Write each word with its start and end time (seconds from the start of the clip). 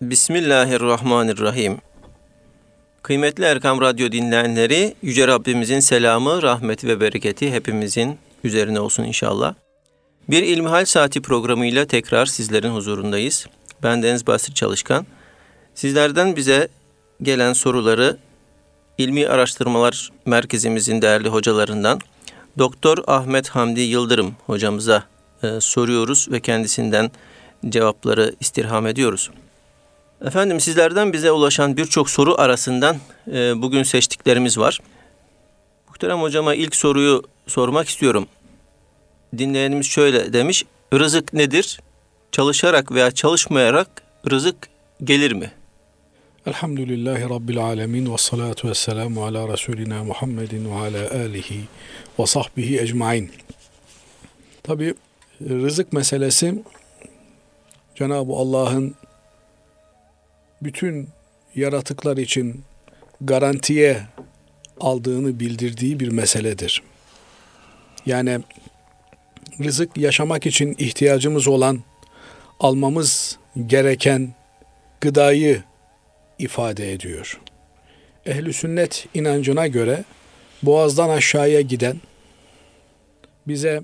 Bismillahirrahmanirrahim. 0.00 1.78
Kıymetli 3.02 3.44
Erkam 3.44 3.80
Radyo 3.80 4.12
dinleyenleri, 4.12 4.94
Yüce 5.02 5.28
Rabbimizin 5.28 5.80
selamı, 5.80 6.42
rahmeti 6.42 6.88
ve 6.88 7.00
bereketi 7.00 7.52
hepimizin 7.52 8.18
üzerine 8.44 8.80
olsun 8.80 9.04
inşallah. 9.04 9.54
Bir 10.28 10.42
İlmihal 10.42 10.84
Saati 10.84 11.22
programıyla 11.22 11.86
tekrar 11.86 12.26
sizlerin 12.26 12.70
huzurundayız. 12.70 13.46
Ben 13.82 14.02
Deniz 14.02 14.26
Basri 14.26 14.54
Çalışkan. 14.54 15.06
Sizlerden 15.74 16.36
bize 16.36 16.68
gelen 17.22 17.52
soruları 17.52 18.16
İlmi 18.98 19.28
Araştırmalar 19.28 20.12
Merkezimizin 20.26 21.02
değerli 21.02 21.28
hocalarından 21.28 22.00
Doktor 22.58 22.98
Ahmet 23.06 23.48
Hamdi 23.48 23.80
Yıldırım 23.80 24.36
hocamıza 24.46 25.04
e, 25.42 25.60
soruyoruz 25.60 26.28
ve 26.30 26.40
kendisinden 26.40 27.10
cevapları 27.68 28.34
istirham 28.40 28.86
ediyoruz. 28.86 29.30
Efendim 30.24 30.60
sizlerden 30.60 31.12
bize 31.12 31.32
ulaşan 31.32 31.76
birçok 31.76 32.10
soru 32.10 32.40
arasından 32.40 32.96
e, 33.32 33.62
bugün 33.62 33.82
seçtiklerimiz 33.82 34.58
var. 34.58 34.80
Muhterem 35.88 36.20
hocama 36.20 36.54
ilk 36.54 36.76
soruyu 36.76 37.22
sormak 37.46 37.88
istiyorum. 37.88 38.26
Dinleyenimiz 39.38 39.86
şöyle 39.86 40.32
demiş. 40.32 40.64
Rızık 40.94 41.32
nedir? 41.32 41.80
Çalışarak 42.32 42.92
veya 42.92 43.10
çalışmayarak 43.10 44.02
rızık 44.30 44.56
gelir 45.04 45.32
mi? 45.32 45.52
Elhamdülillahi 46.46 47.22
Rabbil 47.22 47.64
alemin 47.64 48.12
ve 48.12 48.18
salatu 48.18 48.68
ve 48.68 48.74
selamu 48.74 49.24
ala 49.24 49.52
Resulina 49.52 50.04
Muhammedin 50.04 50.70
ve 50.70 50.74
ala 50.74 51.10
alihi 51.10 51.60
ve 52.18 52.26
sahbihi 52.26 52.80
ecmain. 52.80 53.30
Tabi 54.62 54.94
rızık 55.40 55.92
meselesi 55.92 56.62
Cenab-ı 57.94 58.32
Allah'ın 58.32 58.94
bütün 60.62 61.08
yaratıklar 61.54 62.16
için 62.16 62.64
garantiye 63.20 64.02
aldığını 64.80 65.40
bildirdiği 65.40 66.00
bir 66.00 66.08
meseledir. 66.08 66.82
Yani 68.06 68.40
rızık 69.64 69.96
yaşamak 69.96 70.46
için 70.46 70.74
ihtiyacımız 70.78 71.48
olan 71.48 71.80
almamız 72.60 73.38
gereken 73.66 74.34
gıdayı 75.00 75.62
ifade 76.38 76.92
ediyor. 76.92 77.40
Ehli 78.26 78.52
sünnet 78.52 79.06
inancına 79.14 79.66
göre 79.66 80.04
boğazdan 80.62 81.08
aşağıya 81.08 81.60
giden 81.60 82.00
bize 83.48 83.82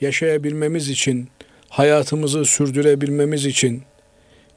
yaşayabilmemiz 0.00 0.88
için, 0.88 1.28
hayatımızı 1.68 2.44
sürdürebilmemiz 2.44 3.46
için 3.46 3.82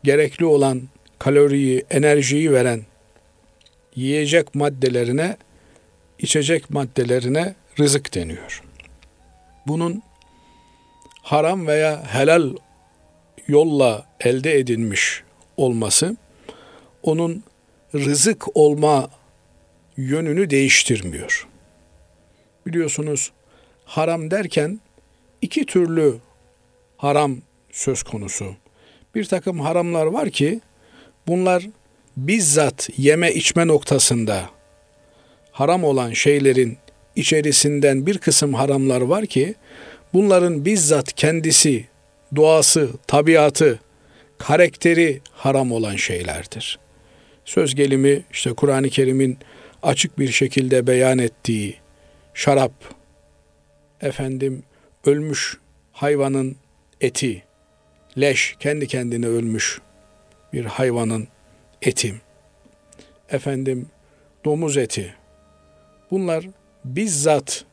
gerekli 0.03 0.45
olan 0.45 0.81
kaloriyi, 1.19 1.85
enerjiyi 1.89 2.51
veren 2.51 2.81
yiyecek 3.95 4.55
maddelerine, 4.55 5.37
içecek 6.19 6.69
maddelerine 6.69 7.55
rızık 7.79 8.13
deniyor. 8.13 8.63
Bunun 9.67 10.03
haram 11.21 11.67
veya 11.67 12.03
helal 12.13 12.55
yolla 13.47 14.05
elde 14.19 14.59
edilmiş 14.59 15.23
olması 15.57 16.17
onun 17.03 17.43
rızık 17.95 18.57
olma 18.57 19.09
yönünü 19.97 20.49
değiştirmiyor. 20.49 21.47
Biliyorsunuz 22.65 23.31
haram 23.85 24.31
derken 24.31 24.79
iki 25.41 25.65
türlü 25.65 26.17
haram 26.97 27.37
söz 27.71 28.03
konusu. 28.03 28.55
Bir 29.15 29.25
takım 29.25 29.59
haramlar 29.59 30.05
var 30.05 30.29
ki 30.29 30.61
bunlar 31.27 31.67
bizzat 32.17 32.89
yeme 32.97 33.33
içme 33.33 33.67
noktasında 33.67 34.49
haram 35.51 35.83
olan 35.83 36.13
şeylerin 36.13 36.77
içerisinden 37.15 38.05
bir 38.05 38.17
kısım 38.17 38.53
haramlar 38.53 39.01
var 39.01 39.25
ki 39.25 39.55
bunların 40.13 40.65
bizzat 40.65 41.13
kendisi, 41.13 41.85
doğası, 42.35 42.89
tabiatı, 43.07 43.79
karakteri 44.37 45.21
haram 45.31 45.71
olan 45.71 45.95
şeylerdir. 45.95 46.79
Söz 47.45 47.75
gelimi 47.75 48.23
işte 48.31 48.53
Kur'an-ı 48.53 48.89
Kerim'in 48.89 49.37
açık 49.83 50.19
bir 50.19 50.31
şekilde 50.31 50.87
beyan 50.87 51.17
ettiği 51.17 51.75
şarap, 52.33 52.71
efendim 54.01 54.63
ölmüş 55.05 55.57
hayvanın 55.91 56.55
eti, 57.01 57.43
leş 58.17 58.55
kendi 58.59 58.87
kendine 58.87 59.27
ölmüş 59.27 59.81
bir 60.53 60.65
hayvanın 60.65 61.27
eti, 61.81 62.15
efendim 63.29 63.87
domuz 64.45 64.77
eti. 64.77 65.15
Bunlar 66.11 66.45
bizzat 66.85 67.65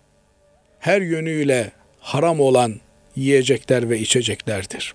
her 0.79 1.01
yönüyle 1.01 1.73
haram 2.01 2.41
olan 2.41 2.81
yiyecekler 3.17 3.91
ve 3.91 3.99
içeceklerdir. 3.99 4.95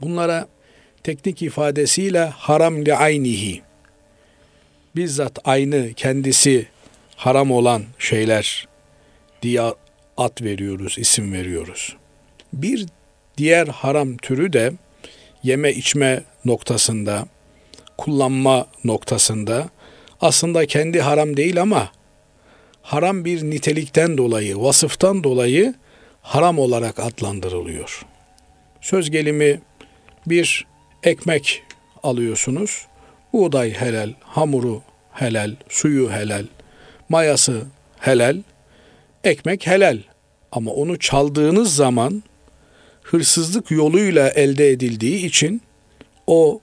Bunlara 0.00 0.48
teknik 1.02 1.42
ifadesiyle 1.42 2.24
haram 2.24 2.84
li 2.84 2.94
aynihi 2.94 3.62
bizzat 4.96 5.38
aynı 5.44 5.92
kendisi 5.94 6.66
haram 7.16 7.50
olan 7.50 7.84
şeyler 7.98 8.68
diye 9.42 9.62
ad 10.16 10.42
veriyoruz, 10.42 10.98
isim 10.98 11.32
veriyoruz. 11.32 11.96
Bir 12.52 12.86
diğer 13.38 13.66
haram 13.66 14.16
türü 14.16 14.52
de 14.52 14.72
yeme 15.42 15.72
içme 15.72 16.22
noktasında, 16.44 17.26
kullanma 17.98 18.66
noktasında 18.84 19.68
aslında 20.20 20.66
kendi 20.66 21.00
haram 21.00 21.36
değil 21.36 21.62
ama 21.62 21.92
haram 22.82 23.24
bir 23.24 23.42
nitelikten 23.42 24.18
dolayı, 24.18 24.60
vasıftan 24.60 25.24
dolayı 25.24 25.74
haram 26.22 26.58
olarak 26.58 26.98
adlandırılıyor. 26.98 28.06
Söz 28.80 29.10
gelimi 29.10 29.60
bir 30.26 30.66
ekmek 31.02 31.62
alıyorsunuz. 32.02 32.86
Buğday 33.32 33.72
helal, 33.72 34.12
hamuru 34.20 34.82
helal, 35.12 35.54
suyu 35.68 36.10
helal, 36.10 36.46
mayası 37.08 37.62
helal, 37.98 38.42
ekmek 39.24 39.66
helal. 39.66 39.98
Ama 40.52 40.70
onu 40.70 40.98
çaldığınız 40.98 41.74
zaman 41.74 42.22
hırsızlık 43.10 43.70
yoluyla 43.70 44.30
elde 44.30 44.70
edildiği 44.70 45.26
için 45.26 45.62
o 46.26 46.60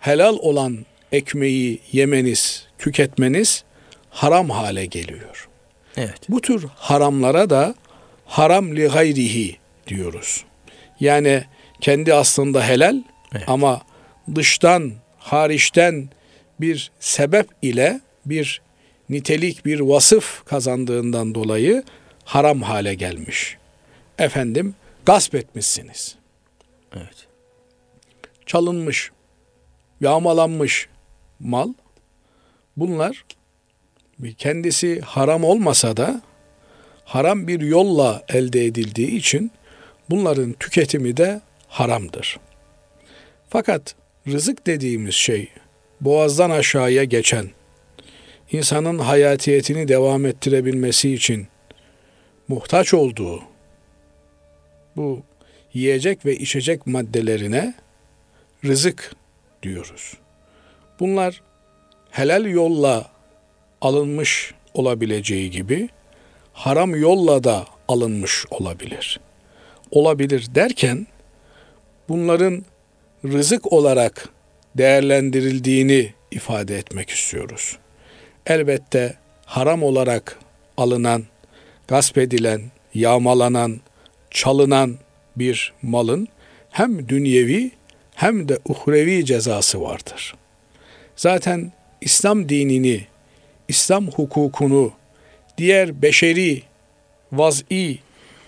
helal 0.00 0.36
olan 0.36 0.86
ekmeği 1.12 1.80
yemeniz, 1.92 2.66
tüketmeniz 2.78 3.64
haram 4.10 4.50
hale 4.50 4.86
geliyor. 4.86 5.48
Evet. 5.96 6.20
Bu 6.28 6.40
tür 6.40 6.66
haramlara 6.74 7.50
da 7.50 7.74
haram 8.26 8.76
li 8.76 8.86
gayrihi 8.86 9.56
diyoruz. 9.86 10.44
Yani 11.00 11.44
kendi 11.80 12.14
aslında 12.14 12.68
helal 12.68 13.02
evet. 13.34 13.44
ama 13.46 13.82
dıştan, 14.34 14.92
hariçten 15.18 16.08
bir 16.60 16.90
sebep 17.00 17.48
ile 17.62 18.00
bir 18.26 18.62
nitelik, 19.10 19.66
bir 19.66 19.80
vasıf 19.80 20.44
kazandığından 20.44 21.34
dolayı 21.34 21.82
haram 22.24 22.62
hale 22.62 22.94
gelmiş. 22.94 23.56
Efendim 24.18 24.74
gasp 25.06 25.34
etmişsiniz. 25.34 26.16
Evet. 26.96 27.26
Çalınmış, 28.46 29.10
yağmalanmış 30.00 30.88
mal. 31.40 31.72
Bunlar 32.76 33.24
kendisi 34.38 35.00
haram 35.00 35.44
olmasa 35.44 35.96
da 35.96 36.22
haram 37.04 37.48
bir 37.48 37.60
yolla 37.60 38.24
elde 38.28 38.64
edildiği 38.64 39.10
için 39.10 39.50
bunların 40.10 40.52
tüketimi 40.52 41.16
de 41.16 41.40
haramdır. 41.68 42.40
Fakat 43.48 43.94
rızık 44.28 44.66
dediğimiz 44.66 45.14
şey 45.14 45.48
boğazdan 46.00 46.50
aşağıya 46.50 47.04
geçen, 47.04 47.50
insanın 48.52 48.98
hayatiyetini 48.98 49.88
devam 49.88 50.26
ettirebilmesi 50.26 51.14
için 51.14 51.46
muhtaç 52.48 52.94
olduğu 52.94 53.53
bu 54.96 55.22
yiyecek 55.72 56.26
ve 56.26 56.36
içecek 56.36 56.86
maddelerine 56.86 57.74
rızık 58.64 59.14
diyoruz. 59.62 60.14
Bunlar 61.00 61.42
helal 62.10 62.46
yolla 62.46 63.10
alınmış 63.80 64.54
olabileceği 64.74 65.50
gibi 65.50 65.88
haram 66.52 66.96
yolla 66.96 67.44
da 67.44 67.66
alınmış 67.88 68.44
olabilir. 68.50 69.20
Olabilir 69.90 70.54
derken 70.54 71.06
bunların 72.08 72.64
rızık 73.24 73.72
olarak 73.72 74.28
değerlendirildiğini 74.76 76.12
ifade 76.30 76.78
etmek 76.78 77.10
istiyoruz. 77.10 77.78
Elbette 78.46 79.14
haram 79.46 79.82
olarak 79.82 80.38
alınan, 80.76 81.24
gasp 81.88 82.18
edilen, 82.18 82.62
yağmalanan, 82.94 83.80
çalınan 84.34 84.98
bir 85.36 85.72
malın 85.82 86.28
hem 86.70 87.08
dünyevi 87.08 87.70
hem 88.14 88.48
de 88.48 88.58
uhrevi 88.68 89.24
cezası 89.24 89.80
vardır. 89.80 90.34
Zaten 91.16 91.72
İslam 92.00 92.48
dinini, 92.48 93.06
İslam 93.68 94.06
hukukunu 94.06 94.92
diğer 95.58 96.02
beşeri, 96.02 96.62
vaz'i 97.32 97.98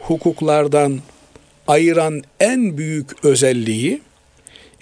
hukuklardan 0.00 1.00
ayıran 1.68 2.22
en 2.40 2.78
büyük 2.78 3.24
özelliği 3.24 4.02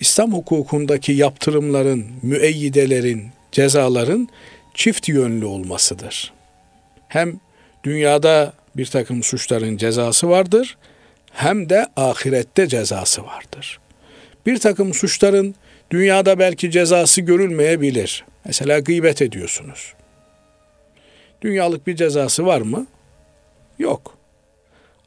İslam 0.00 0.33
hukukundaki 0.33 1.12
yaptırımların, 1.12 2.07
müeyyidelerin, 2.23 3.29
cezaların 3.53 4.29
çift 4.75 5.09
yönlü 5.09 5.45
olmasıdır. 5.45 6.33
Hem 7.09 7.41
dünyada 7.85 8.53
bir 8.77 8.87
takım 8.87 9.23
suçların 9.23 9.77
cezası 9.77 10.29
vardır, 10.29 10.77
hem 11.35 11.69
de 11.69 11.87
ahirette 11.97 12.69
cezası 12.69 13.25
vardır. 13.25 13.81
Bir 14.47 14.59
takım 14.59 14.95
suçların 14.95 15.55
dünyada 15.91 16.39
belki 16.39 16.71
cezası 16.71 17.21
görülmeyebilir. 17.21 18.25
Mesela 18.45 18.79
gıybet 18.79 19.23
ediyorsunuz. 19.23 19.95
Dünyalık 21.43 21.87
bir 21.87 21.97
cezası 21.97 22.47
var 22.47 22.61
mı? 22.61 22.87
Yok. 23.79 24.19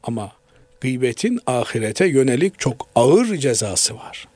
Ama 0.02 0.32
gıybetin 0.80 1.40
ahirete 1.46 2.06
yönelik 2.06 2.58
çok 2.58 2.88
ağır 2.94 3.36
cezası 3.36 3.96
var. 3.96 4.28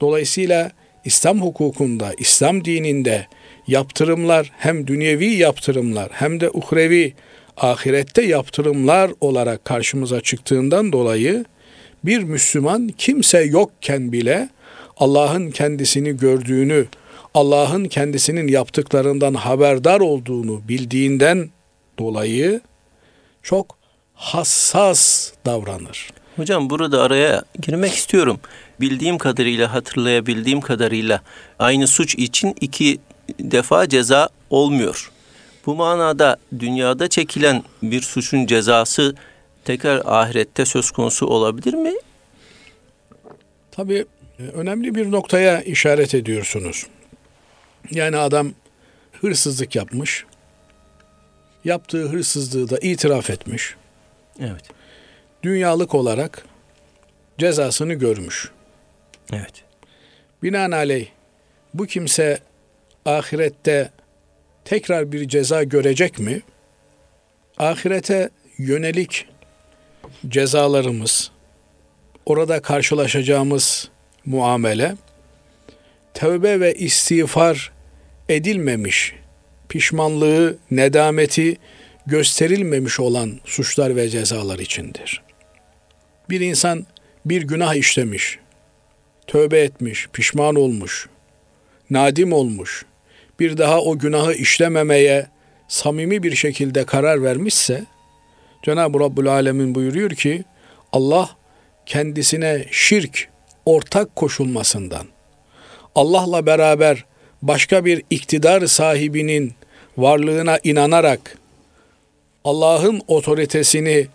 Dolayısıyla 0.00 0.70
İslam 1.04 1.42
hukukunda, 1.42 2.14
İslam 2.18 2.64
dininde 2.64 3.26
yaptırımlar 3.66 4.52
hem 4.58 4.86
dünyevi 4.86 5.26
yaptırımlar 5.26 6.08
hem 6.12 6.40
de 6.40 6.50
uhrevi 6.50 7.14
ahirette 7.56 8.22
yaptırımlar 8.22 9.10
olarak 9.20 9.64
karşımıza 9.64 10.20
çıktığından 10.20 10.92
dolayı 10.92 11.44
bir 12.04 12.22
Müslüman 12.22 12.88
kimse 12.88 13.42
yokken 13.42 14.12
bile 14.12 14.48
Allah'ın 14.96 15.50
kendisini 15.50 16.16
gördüğünü, 16.16 16.86
Allah'ın 17.34 17.84
kendisinin 17.84 18.48
yaptıklarından 18.48 19.34
haberdar 19.34 20.00
olduğunu 20.00 20.68
bildiğinden 20.68 21.50
dolayı 21.98 22.60
çok 23.42 23.78
hassas 24.14 25.32
davranır. 25.46 26.10
Hocam 26.36 26.70
burada 26.70 27.02
araya 27.02 27.42
girmek 27.62 27.94
istiyorum. 27.94 28.40
Bildiğim 28.80 29.18
kadarıyla, 29.18 29.74
hatırlayabildiğim 29.74 30.60
kadarıyla 30.60 31.20
aynı 31.58 31.86
suç 31.86 32.14
için 32.14 32.54
iki 32.60 32.98
defa 33.40 33.88
ceza 33.88 34.28
olmuyor. 34.50 35.10
Bu 35.66 35.74
manada 35.74 36.36
dünyada 36.58 37.08
çekilen 37.08 37.62
bir 37.82 38.02
suçun 38.02 38.46
cezası 38.46 39.14
tekrar 39.64 40.02
ahirette 40.04 40.64
söz 40.64 40.90
konusu 40.90 41.26
olabilir 41.26 41.74
mi? 41.74 41.92
Tabii 43.70 44.06
e, 44.38 44.42
önemli 44.42 44.94
bir 44.94 45.10
noktaya 45.10 45.62
işaret 45.62 46.14
ediyorsunuz. 46.14 46.86
Yani 47.90 48.16
adam 48.16 48.52
hırsızlık 49.20 49.76
yapmış. 49.76 50.24
Yaptığı 51.64 52.08
hırsızlığı 52.08 52.70
da 52.70 52.78
itiraf 52.78 53.30
etmiş. 53.30 53.74
Evet. 54.40 54.64
Dünyalık 55.42 55.94
olarak 55.94 56.44
cezasını 57.38 57.94
görmüş. 57.94 58.50
Evet. 59.32 59.64
Binaenaleyh 60.42 61.06
bu 61.74 61.86
kimse 61.86 62.38
ahirette 63.04 63.90
tekrar 64.64 65.12
bir 65.12 65.28
ceza 65.28 65.62
görecek 65.62 66.18
mi? 66.18 66.40
Ahirete 67.58 68.30
yönelik 68.58 69.26
cezalarımız, 70.28 71.30
orada 72.26 72.62
karşılaşacağımız 72.62 73.88
muamele, 74.26 74.96
tövbe 76.14 76.60
ve 76.60 76.74
istiğfar 76.74 77.72
edilmemiş, 78.28 79.14
pişmanlığı, 79.68 80.58
nedameti 80.70 81.56
gösterilmemiş 82.06 83.00
olan 83.00 83.40
suçlar 83.44 83.96
ve 83.96 84.08
cezalar 84.08 84.58
içindir. 84.58 85.22
Bir 86.30 86.40
insan 86.40 86.86
bir 87.24 87.42
günah 87.42 87.74
işlemiş, 87.74 88.38
tövbe 89.26 89.60
etmiş, 89.60 90.08
pişman 90.12 90.54
olmuş, 90.54 91.08
nadim 91.90 92.32
olmuş, 92.32 92.84
bir 93.40 93.58
daha 93.58 93.80
o 93.80 93.98
günahı 93.98 94.34
işlememeye 94.34 95.26
samimi 95.68 96.22
bir 96.22 96.34
şekilde 96.34 96.84
karar 96.84 97.22
vermişse, 97.22 97.84
Cenab-ı 98.62 99.00
Rabbül 99.00 99.28
Alemin 99.28 99.74
buyuruyor 99.74 100.10
ki, 100.10 100.44
Allah 100.92 101.30
kendisine 101.86 102.64
şirk, 102.70 103.28
ortak 103.66 104.16
koşulmasından, 104.16 105.06
Allah'la 105.94 106.46
beraber 106.46 107.04
başka 107.42 107.84
bir 107.84 108.02
iktidar 108.10 108.66
sahibinin 108.66 109.54
varlığına 109.96 110.58
inanarak 110.64 111.38
Allah'ın 112.44 113.02
otoritesini 113.08 114.06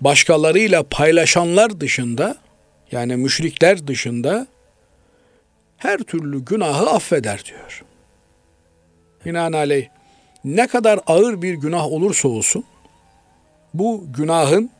başkalarıyla 0.00 0.82
paylaşanlar 0.82 1.80
dışında 1.80 2.36
yani 2.92 3.16
müşrikler 3.16 3.86
dışında 3.86 4.46
her 5.76 5.98
türlü 5.98 6.44
günahı 6.44 6.90
affeder 6.90 7.44
diyor. 7.44 7.87
Binaenaleyh 9.26 9.88
ne 10.44 10.66
kadar 10.66 11.00
ağır 11.06 11.42
bir 11.42 11.54
günah 11.54 11.86
olursa 11.86 12.28
olsun 12.28 12.64
bu 13.74 14.04
günahın 14.16 14.70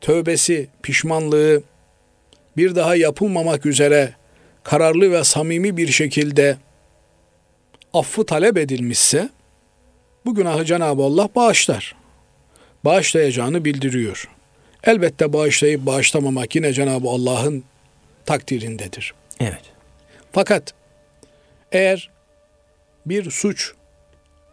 tövbesi, 0.00 0.68
pişmanlığı 0.82 1.62
bir 2.56 2.74
daha 2.74 2.96
yapılmamak 2.96 3.66
üzere 3.66 4.14
kararlı 4.62 5.12
ve 5.12 5.24
samimi 5.24 5.76
bir 5.76 5.88
şekilde 5.88 6.56
affı 7.94 8.26
talep 8.26 8.58
edilmişse 8.58 9.28
bu 10.24 10.34
günahı 10.34 10.64
Cenab-ı 10.64 11.02
Allah 11.02 11.28
bağışlar. 11.34 11.94
Bağışlayacağını 12.84 13.64
bildiriyor. 13.64 14.28
Elbette 14.84 15.32
bağışlayıp 15.32 15.86
bağışlamamak 15.86 16.54
yine 16.56 16.72
Cenab-ı 16.72 17.08
Allah'ın 17.08 17.64
takdirindedir. 18.26 19.14
Evet. 19.40 19.62
Fakat 20.32 20.74
eğer 21.72 22.10
bir 23.08 23.30
suç 23.30 23.72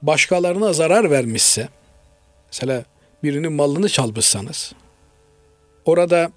başkalarına 0.01 0.73
zarar 0.73 1.11
vermişse, 1.11 1.69
mesela 2.47 2.83
birinin 3.23 3.53
malını 3.53 3.89
çalmışsanız, 3.89 4.73
orada 5.85 6.31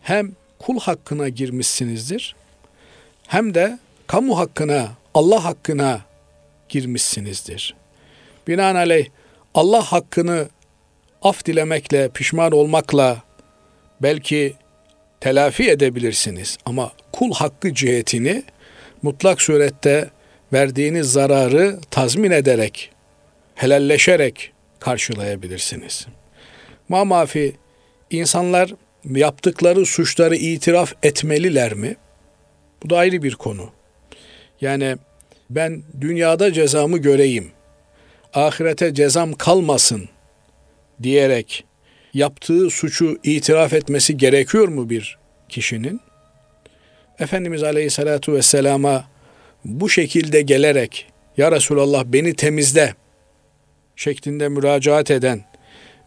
hem 0.00 0.32
kul 0.58 0.80
hakkına 0.80 1.28
girmişsinizdir, 1.28 2.36
hem 3.26 3.54
de 3.54 3.78
kamu 4.06 4.38
hakkına, 4.38 4.88
Allah 5.14 5.44
hakkına 5.44 6.00
girmişsinizdir. 6.68 7.74
Binaenaleyh 8.48 9.06
Allah 9.54 9.82
hakkını 9.82 10.48
af 11.22 11.46
dilemekle, 11.46 12.08
pişman 12.08 12.52
olmakla 12.52 13.22
belki 14.02 14.54
telafi 15.20 15.70
edebilirsiniz 15.70 16.58
ama 16.64 16.92
kul 17.12 17.32
hakkı 17.32 17.74
cihetini 17.74 18.42
mutlak 19.02 19.42
surette 19.42 20.10
verdiğiniz 20.52 21.12
zararı 21.12 21.78
tazmin 21.90 22.30
ederek, 22.30 22.90
helalleşerek 23.54 24.52
karşılayabilirsiniz. 24.80 26.06
Mamafi 26.88 27.56
insanlar 28.10 28.74
yaptıkları 29.04 29.86
suçları 29.86 30.36
itiraf 30.36 30.92
etmeliler 31.02 31.74
mi? 31.74 31.96
Bu 32.82 32.90
da 32.90 32.98
ayrı 32.98 33.22
bir 33.22 33.34
konu. 33.34 33.70
Yani 34.60 34.96
ben 35.50 35.82
dünyada 36.00 36.52
cezamı 36.52 36.98
göreyim, 36.98 37.52
ahirete 38.34 38.94
cezam 38.94 39.32
kalmasın 39.32 40.08
diyerek 41.02 41.64
yaptığı 42.14 42.70
suçu 42.70 43.18
itiraf 43.22 43.72
etmesi 43.72 44.16
gerekiyor 44.16 44.68
mu 44.68 44.90
bir 44.90 45.18
kişinin? 45.48 46.00
Efendimiz 47.18 47.62
Aleyhisselatü 47.62 48.32
Vesselam'a 48.32 49.04
bu 49.64 49.88
şekilde 49.88 50.42
gelerek 50.42 51.06
Ya 51.36 51.52
Resulallah 51.52 52.04
beni 52.04 52.34
temizle 52.34 52.94
şeklinde 53.96 54.48
müracaat 54.48 55.10
eden 55.10 55.44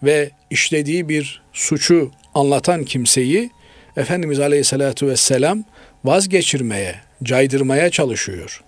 ve 0.04 0.32
işlediği 0.50 1.10
bir 1.10 1.42
suçu 1.54 2.12
anlatan 2.34 2.84
kimseyi 2.84 3.52
Efendimiz 3.98 4.40
Aleyhisselatü 4.40 5.08
Vesselam 5.08 5.64
vazgeçirmeye, 6.04 6.96
caydırmaya 7.24 7.90
çalışıyor. 7.90 8.64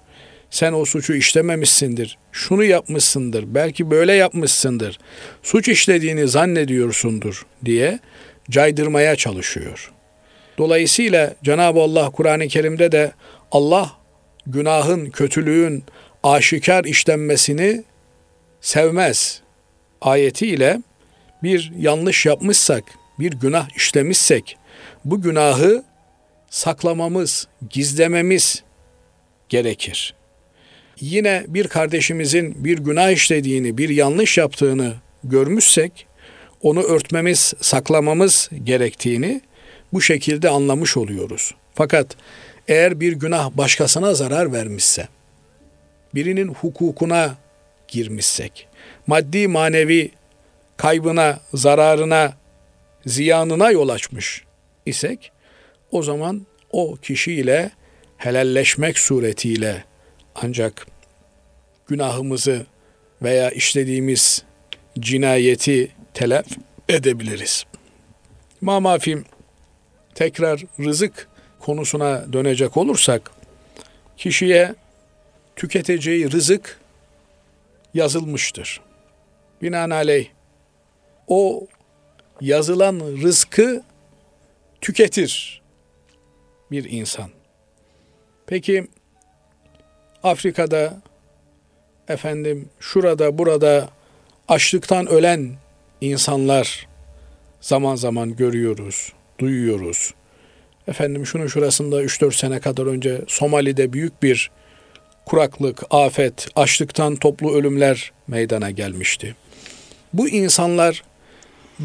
Sen 0.50 0.74
o 0.74 0.86
suçu 0.86 1.14
işlememişsindir, 1.14 2.18
şunu 2.32 2.64
yapmışsındır, 2.64 3.46
belki 3.48 3.92
böyle 3.92 4.14
yapmışsındır, 4.14 5.00
suç 5.44 5.68
işlediğini 5.68 6.28
zannediyorsundur 6.28 7.46
diye 7.66 8.00
caydırmaya 8.50 9.16
çalışıyor. 9.16 9.92
Dolayısıyla 10.58 11.36
Cenab-ı 11.44 11.80
Allah 11.80 12.10
Kur'an-ı 12.10 12.48
Kerim'de 12.48 12.92
de 12.92 13.12
Allah 13.52 13.92
günahın, 14.48 15.10
kötülüğün 15.10 15.84
aşikar 16.24 16.84
işlenmesini 16.84 17.84
sevmez. 18.62 19.42
Ayetiyle 20.02 20.82
bir 21.44 21.72
yanlış 21.78 22.26
yapmışsak, 22.26 22.84
bir 23.20 23.32
günah 23.32 23.70
işlemişsek 23.76 24.58
bu 25.06 25.22
günahı 25.22 25.84
saklamamız, 26.50 27.48
gizlememiz 27.70 28.64
gerekir. 29.50 30.14
Yine 31.00 31.46
bir 31.48 31.68
kardeşimizin 31.68 32.66
bir 32.66 32.78
günah 32.78 33.12
işlediğini, 33.12 33.78
bir 33.78 33.90
yanlış 33.90 34.38
yaptığını 34.38 34.94
görmüşsek 35.24 36.08
onu 36.62 36.84
örtmemiz, 36.84 37.54
saklamamız 37.62 38.50
gerektiğini 38.64 39.42
bu 39.94 40.02
şekilde 40.02 40.50
anlamış 40.50 40.98
oluyoruz. 40.98 41.52
Fakat 41.74 42.18
eğer 42.68 43.00
bir 43.00 43.14
günah 43.14 43.52
başkasına 43.52 44.14
zarar 44.14 44.54
vermişse, 44.54 45.08
birinin 46.16 46.48
hukukuna 46.48 47.36
girmişsek, 47.88 48.68
maddi 49.08 49.48
manevi 49.48 50.12
kaybına, 50.78 51.40
zararına, 51.54 52.34
ziyanına 53.06 53.72
yol 53.72 53.90
açmış 53.90 54.44
isek, 54.86 55.32
o 55.92 56.04
zaman 56.04 56.46
o 56.72 56.96
kişiyle 56.96 57.72
helalleşmek 58.18 59.00
suretiyle 59.00 59.84
ancak 60.36 60.88
günahımızı 61.88 62.66
veya 63.22 63.50
işlediğimiz 63.50 64.44
cinayeti 65.00 65.92
telef 66.14 66.46
edebiliriz. 66.90 67.66
Mamafim 68.62 69.26
tekrar 70.16 70.64
rızık 70.80 71.28
konusuna 71.66 72.34
dönecek 72.34 72.78
olursak 72.78 73.32
kişiye 74.18 74.76
tüketeceği 75.56 76.32
rızık 76.32 76.80
yazılmıştır. 77.94 78.82
Binaenaleyh 79.62 80.28
o 81.28 81.68
yazılan 82.42 83.00
rızkı 83.00 83.84
tüketir 84.82 85.62
bir 86.72 86.92
insan. 86.92 87.30
Peki 88.48 88.88
Afrika'da 90.24 91.02
efendim 92.08 92.70
şurada 92.80 93.38
burada 93.38 93.90
açlıktan 94.48 95.08
ölen 95.08 95.56
insanlar 96.02 96.88
zaman 97.62 97.96
zaman 97.96 98.36
görüyoruz, 98.36 99.14
duyuyoruz. 99.40 100.14
Efendim 100.88 101.26
şunun 101.26 101.48
şurasında 101.48 102.04
3-4 102.04 102.36
sene 102.36 102.60
kadar 102.60 102.86
önce 102.86 103.22
Somali'de 103.28 103.94
büyük 103.94 104.24
bir 104.24 104.52
kuraklık, 105.26 105.84
afet, 105.90 106.48
açlıktan 106.56 107.16
toplu 107.16 107.56
ölümler 107.56 108.12
meydana 108.28 108.72
gelmişti. 108.72 109.36
Bu 110.14 110.30
insanlar 110.30 111.04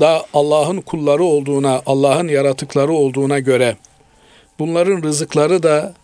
da 0.00 0.24
Allah'ın 0.34 0.80
kulları 0.80 1.24
olduğuna, 1.24 1.82
Allah'ın 1.86 2.28
yaratıkları 2.28 2.92
olduğuna 2.92 3.38
göre 3.38 3.76
bunların 4.58 5.02
rızıkları 5.02 5.62
da 5.62 5.94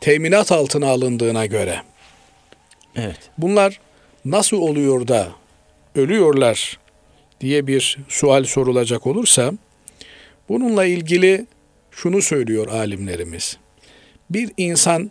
teminat 0.00 0.52
altına 0.52 0.88
alındığına 0.88 1.46
göre 1.46 1.82
Evet. 2.96 3.18
bunlar 3.38 3.80
nasıl 4.24 4.56
oluyor 4.56 5.08
da 5.08 5.28
ölüyorlar 5.94 6.78
diye 7.40 7.66
bir 7.66 7.98
sual 8.08 8.44
sorulacak 8.44 9.06
olursa 9.06 9.52
bununla 10.48 10.84
ilgili 10.84 11.46
şunu 11.96 12.22
söylüyor 12.22 12.68
alimlerimiz. 12.68 13.58
Bir 14.30 14.52
insan 14.56 15.10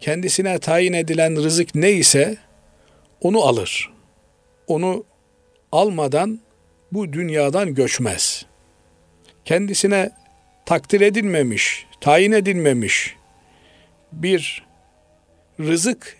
kendisine 0.00 0.58
tayin 0.58 0.92
edilen 0.92 1.36
rızık 1.36 1.74
neyse 1.74 2.36
onu 3.20 3.42
alır. 3.42 3.90
Onu 4.66 5.04
almadan 5.72 6.40
bu 6.92 7.12
dünyadan 7.12 7.74
göçmez. 7.74 8.46
Kendisine 9.44 10.10
takdir 10.66 11.00
edilmemiş, 11.00 11.86
tayin 12.00 12.32
edilmemiş 12.32 13.16
bir 14.12 14.66
rızık 15.60 16.16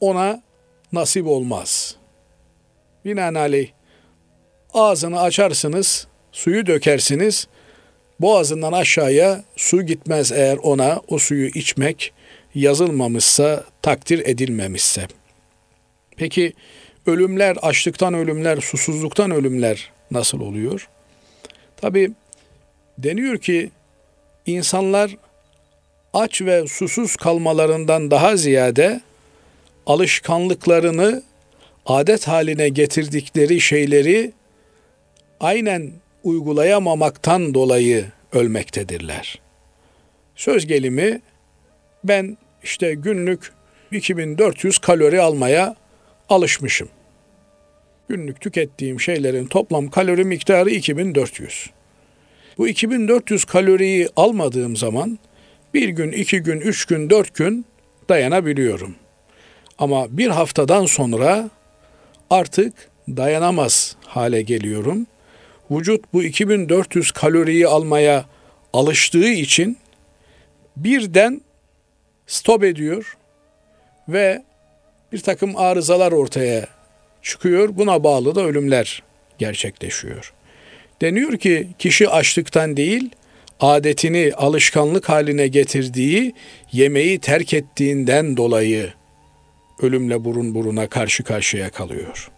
ona 0.00 0.42
nasip 0.92 1.26
olmaz. 1.26 1.96
Binaenaleyh 3.04 3.70
ağzını 4.74 5.20
açarsınız, 5.20 6.06
suyu 6.32 6.66
dökersiniz, 6.66 7.48
boğazından 8.20 8.72
aşağıya 8.72 9.44
su 9.56 9.82
gitmez 9.82 10.32
eğer 10.32 10.56
ona 10.56 11.00
o 11.08 11.18
suyu 11.18 11.46
içmek 11.46 12.12
yazılmamışsa, 12.54 13.64
takdir 13.82 14.26
edilmemişse. 14.26 15.06
Peki 16.16 16.52
ölümler, 17.06 17.56
açlıktan 17.62 18.14
ölümler, 18.14 18.60
susuzluktan 18.60 19.30
ölümler 19.30 19.90
nasıl 20.10 20.40
oluyor? 20.40 20.88
Tabi 21.76 22.10
deniyor 22.98 23.38
ki 23.38 23.70
insanlar 24.46 25.16
aç 26.12 26.42
ve 26.42 26.66
susuz 26.66 27.16
kalmalarından 27.16 28.10
daha 28.10 28.36
ziyade 28.36 29.00
alışkanlıklarını 29.86 31.22
adet 31.86 32.28
haline 32.28 32.68
getirdikleri 32.68 33.60
şeyleri 33.60 34.32
aynen 35.40 35.92
uygulayamamaktan 36.24 37.54
dolayı 37.54 38.06
ölmektedirler. 38.32 39.40
Söz 40.36 40.66
gelimi 40.66 41.20
ben 42.04 42.36
işte 42.62 42.94
günlük 42.94 43.52
2400 43.92 44.78
kalori 44.78 45.20
almaya 45.20 45.76
alışmışım. 46.28 46.88
Günlük 48.08 48.40
tükettiğim 48.40 49.00
şeylerin 49.00 49.46
toplam 49.46 49.90
kalori 49.90 50.24
miktarı 50.24 50.70
2400. 50.70 51.70
Bu 52.58 52.68
2400 52.68 53.44
kaloriyi 53.44 54.08
almadığım 54.16 54.76
zaman 54.76 55.18
bir 55.74 55.88
gün, 55.88 56.12
iki 56.12 56.40
gün, 56.40 56.60
üç 56.60 56.84
gün, 56.84 57.10
dört 57.10 57.34
gün 57.34 57.64
dayanabiliyorum. 58.08 58.94
Ama 59.78 60.06
bir 60.10 60.28
haftadan 60.28 60.86
sonra 60.86 61.50
artık 62.30 62.72
dayanamaz 63.08 63.96
hale 64.04 64.42
geliyorum. 64.42 65.06
Vücut 65.70 66.04
bu 66.12 66.22
2400 66.22 67.12
kaloriyi 67.12 67.66
almaya 67.66 68.24
alıştığı 68.72 69.28
için 69.28 69.76
birden 70.76 71.40
stop 72.26 72.64
ediyor 72.64 73.16
ve 74.08 74.42
bir 75.12 75.20
takım 75.20 75.56
arızalar 75.56 76.12
ortaya 76.12 76.66
çıkıyor. 77.22 77.68
Buna 77.76 78.04
bağlı 78.04 78.34
da 78.34 78.40
ölümler 78.40 79.02
gerçekleşiyor. 79.38 80.32
Deniyor 81.00 81.36
ki 81.38 81.68
kişi 81.78 82.08
açlıktan 82.08 82.76
değil, 82.76 83.10
adetini 83.60 84.32
alışkanlık 84.36 85.08
haline 85.08 85.48
getirdiği 85.48 86.34
yemeği 86.72 87.18
terk 87.18 87.54
ettiğinden 87.54 88.36
dolayı 88.36 88.92
ölümle 89.82 90.24
burun 90.24 90.54
buruna 90.54 90.86
karşı 90.86 91.24
karşıya 91.24 91.70
kalıyor. 91.70 92.30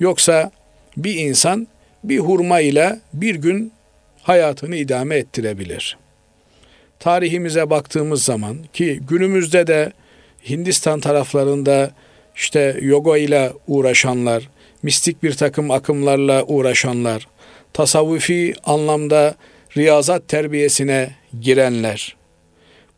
Yoksa 0.00 0.50
bir 0.96 1.14
insan 1.14 1.68
bir 2.08 2.18
hurma 2.18 2.60
ile 2.60 3.00
bir 3.12 3.34
gün 3.34 3.72
hayatını 4.22 4.76
idame 4.76 5.16
ettirebilir. 5.16 5.98
Tarihimize 6.98 7.70
baktığımız 7.70 8.24
zaman 8.24 8.56
ki 8.72 9.00
günümüzde 9.08 9.66
de 9.66 9.92
Hindistan 10.48 11.00
taraflarında 11.00 11.90
işte 12.36 12.78
yoga 12.82 13.16
ile 13.16 13.52
uğraşanlar, 13.66 14.48
mistik 14.82 15.22
bir 15.22 15.32
takım 15.32 15.70
akımlarla 15.70 16.44
uğraşanlar, 16.44 17.28
tasavvufi 17.72 18.54
anlamda 18.64 19.34
riyazat 19.76 20.28
terbiyesine 20.28 21.10
girenler. 21.40 22.16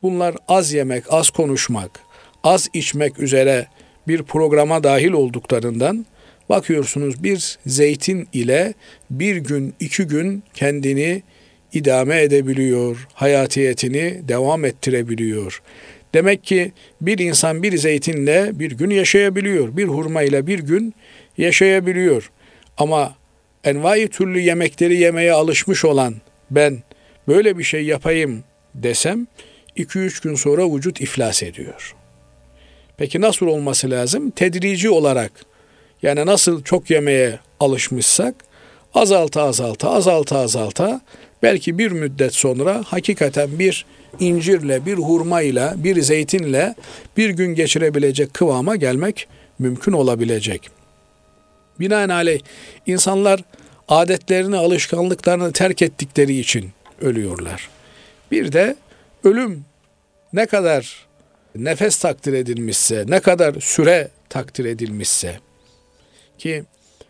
Bunlar 0.02 0.34
az 0.48 0.72
yemek, 0.72 1.12
az 1.12 1.30
konuşmak, 1.30 2.00
az 2.44 2.68
içmek 2.72 3.18
üzere 3.18 3.66
bir 4.08 4.22
programa 4.22 4.84
dahil 4.84 5.12
olduklarından 5.12 6.06
bakıyorsunuz 6.48 7.22
bir 7.22 7.58
zeytin 7.66 8.28
ile 8.32 8.74
bir 9.10 9.36
gün, 9.36 9.74
iki 9.80 10.04
gün 10.04 10.42
kendini 10.54 11.22
idame 11.72 12.22
edebiliyor, 12.22 13.08
hayatiyetini 13.14 14.20
devam 14.28 14.64
ettirebiliyor. 14.64 15.62
Demek 16.14 16.44
ki 16.44 16.72
bir 17.00 17.18
insan 17.18 17.62
bir 17.62 17.76
zeytinle 17.76 18.50
bir 18.58 18.72
gün 18.72 18.90
yaşayabiliyor, 18.90 19.76
bir 19.76 19.84
hurma 19.84 20.22
ile 20.22 20.46
bir 20.46 20.58
gün 20.58 20.94
yaşayabiliyor. 21.38 22.30
Ama 22.76 23.14
envai 23.64 24.08
türlü 24.08 24.40
yemekleri 24.40 24.96
yemeye 24.96 25.32
alışmış 25.32 25.84
olan 25.84 26.14
ben 26.50 26.82
böyle 27.28 27.58
bir 27.58 27.64
şey 27.64 27.84
yapayım 27.84 28.44
desem 28.74 29.26
2-3 29.76 30.22
gün 30.22 30.34
sonra 30.34 30.74
vücut 30.74 31.00
iflas 31.00 31.42
ediyor. 31.42 31.94
Peki 32.96 33.20
nasıl 33.20 33.46
olması 33.46 33.90
lazım? 33.90 34.30
Tedrici 34.30 34.90
olarak 34.90 35.32
yani 36.02 36.26
nasıl 36.26 36.62
çok 36.62 36.90
yemeye 36.90 37.38
alışmışsak 37.60 38.34
azalta 38.94 39.42
azalta 39.42 39.90
azalta 39.90 40.38
azalta 40.38 41.00
belki 41.42 41.78
bir 41.78 41.90
müddet 41.90 42.34
sonra 42.34 42.84
hakikaten 42.86 43.58
bir 43.58 43.86
incirle, 44.20 44.86
bir 44.86 44.94
hurmayla, 44.94 45.74
bir 45.76 46.02
zeytinle 46.02 46.74
bir 47.16 47.30
gün 47.30 47.54
geçirebilecek 47.54 48.34
kıvama 48.34 48.76
gelmek 48.76 49.28
mümkün 49.58 49.92
olabilecek. 49.92 50.70
Binaenaleyh 51.80 52.40
insanlar 52.86 53.40
adetlerini, 53.88 54.56
alışkanlıklarını 54.56 55.52
terk 55.52 55.82
ettikleri 55.82 56.38
için 56.38 56.70
ölüyorlar. 57.00 57.68
Bir 58.30 58.52
de 58.52 58.76
ölüm 59.24 59.64
ne 60.32 60.46
kadar 60.46 61.06
nefes 61.54 61.98
takdir 61.98 62.32
edilmişse, 62.32 63.04
ne 63.08 63.20
kadar 63.20 63.54
süre 63.60 64.08
takdir 64.28 64.64
edilmişse 64.64 65.38
ki 66.38 66.64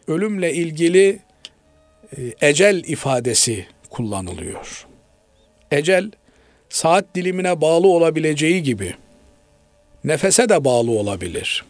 ölümle 0.06 0.54
ilgili 0.54 1.18
e, 2.16 2.48
ecel 2.48 2.84
ifadesi 2.84 3.66
kullanılıyor. 3.90 4.86
Ecel 5.70 6.10
saat 6.68 7.04
dilimine 7.14 7.60
bağlı 7.60 7.88
olabileceği 7.88 8.62
gibi 8.62 8.94
nefese 10.04 10.48
de 10.48 10.64
bağlı 10.64 10.90
olabilir. 10.90 11.64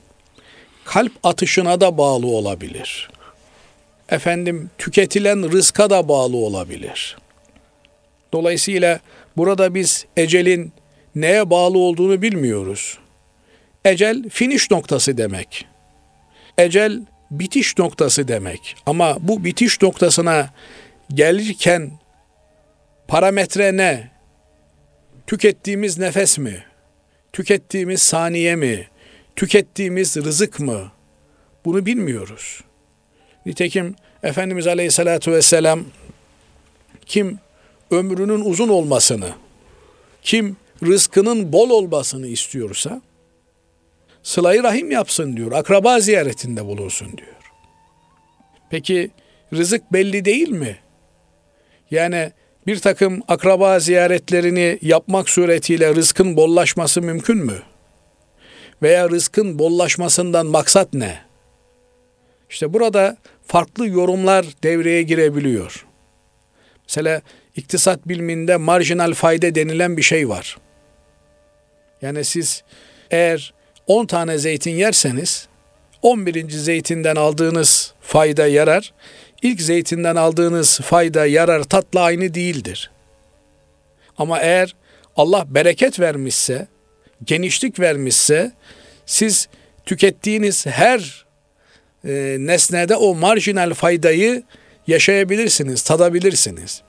Kalp 0.85 1.13
atışına 1.23 1.81
da 1.81 1.99
bağlı 1.99 2.27
olabilir. 2.27 3.11
Efendim 4.09 4.71
tüketilen 4.79 5.53
rızka 5.53 5.91
da 5.91 6.09
bağlı 6.09 6.37
olabilir. 6.37 7.17
Dolayısıyla 8.33 9.01
burada 9.37 9.75
biz 9.75 10.07
ecelin 10.17 10.73
neye 11.15 11.51
bağlı 11.51 11.79
olduğunu 11.79 12.23
bilmiyoruz. 12.23 12.99
Ecel 13.85 14.29
finish 14.29 14.71
noktası 14.71 15.19
demek. 15.19 15.67
Ecel 16.59 17.03
bitiş 17.31 17.79
noktası 17.79 18.29
demek. 18.29 18.77
Ama 18.87 19.17
bu 19.21 19.45
bitiş 19.45 19.83
noktasına 19.83 20.51
gelirken 21.15 21.91
parametre 23.09 23.77
ne? 23.77 24.11
Tükettiğimiz 25.27 25.99
nefes 25.99 26.39
mi? 26.39 26.65
Tükettiğimiz 27.33 28.03
saniye 28.03 28.57
mi? 28.57 28.89
Tükettiğimiz 29.37 30.17
rızık 30.17 30.61
mı? 30.61 30.93
Bunu 31.65 31.87
bilmiyoruz. 31.87 32.61
Nitekim 33.47 33.95
Efendimiz 34.23 34.67
Aleyhisselatü 34.67 35.33
Vesselam 35.33 35.85
kim 37.07 37.39
ömrünün 37.91 38.45
uzun 38.45 38.69
olmasını, 38.69 39.33
kim 40.23 40.57
rızkının 40.83 41.53
bol 41.53 41.71
olmasını 41.71 42.27
istiyorsa 42.27 43.03
sılayı 44.29 44.63
rahim 44.63 44.91
yapsın 44.91 45.37
diyor. 45.37 45.53
Akraba 45.53 46.01
ziyaretinde 46.01 46.67
bulunsun 46.67 47.17
diyor. 47.17 47.53
Peki 48.71 49.11
rızık 49.55 49.93
belli 49.93 50.25
değil 50.25 50.49
mi? 50.49 50.79
Yani 51.91 52.33
bir 52.67 52.79
takım 52.79 53.23
akraba 53.29 53.81
ziyaretlerini 53.81 54.79
yapmak 54.83 55.31
suretiyle 55.31 55.95
rızkın 55.95 56.37
bollaşması 56.37 57.03
mümkün 57.03 57.39
mü? 57.39 57.63
Veya 58.83 59.11
rızkın 59.11 59.59
bollaşmasından 59.59 60.47
maksat 60.47 60.95
ne? 60.95 61.19
İşte 62.51 62.73
burada 62.73 63.17
farklı 63.47 63.89
yorumlar 63.89 64.47
devreye 64.63 65.03
girebiliyor. 65.03 65.87
Mesela 66.89 67.23
iktisat 67.57 68.09
biliminde 68.09 68.57
marjinal 68.57 69.15
fayda 69.15 69.55
denilen 69.55 69.97
bir 69.97 70.03
şey 70.03 70.29
var. 70.29 70.59
Yani 72.03 72.25
siz 72.25 72.65
eğer 73.11 73.58
10 73.89 74.07
tane 74.07 74.39
zeytin 74.39 74.71
yerseniz 74.71 75.49
11. 76.03 76.51
zeytinden 76.51 77.17
aldığınız 77.17 77.95
fayda 78.01 78.47
yarar, 78.47 78.93
ilk 79.43 79.61
zeytinden 79.61 80.17
aldığınız 80.17 80.81
fayda 80.81 81.27
yarar 81.27 81.63
tatla 81.65 82.01
aynı 82.01 82.35
değildir. 82.35 82.91
Ama 84.19 84.41
eğer 84.41 84.75
Allah 85.17 85.45
bereket 85.49 86.01
vermişse, 86.01 86.67
genişlik 87.25 87.81
vermişse 87.81 88.53
siz 89.07 89.49
tükettiğiniz 89.87 90.67
her 90.67 91.27
e, 92.05 92.37
nesnede 92.39 92.97
o 92.97 93.15
marjinal 93.15 93.75
faydayı 93.75 94.43
yaşayabilirsiniz, 94.87 95.83
tadabilirsiniz. 95.83 96.83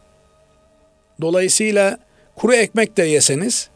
Dolayısıyla 1.21 1.99
kuru 2.35 2.53
ekmek 2.53 2.97
de 2.97 3.03
yeseniz 3.03 3.69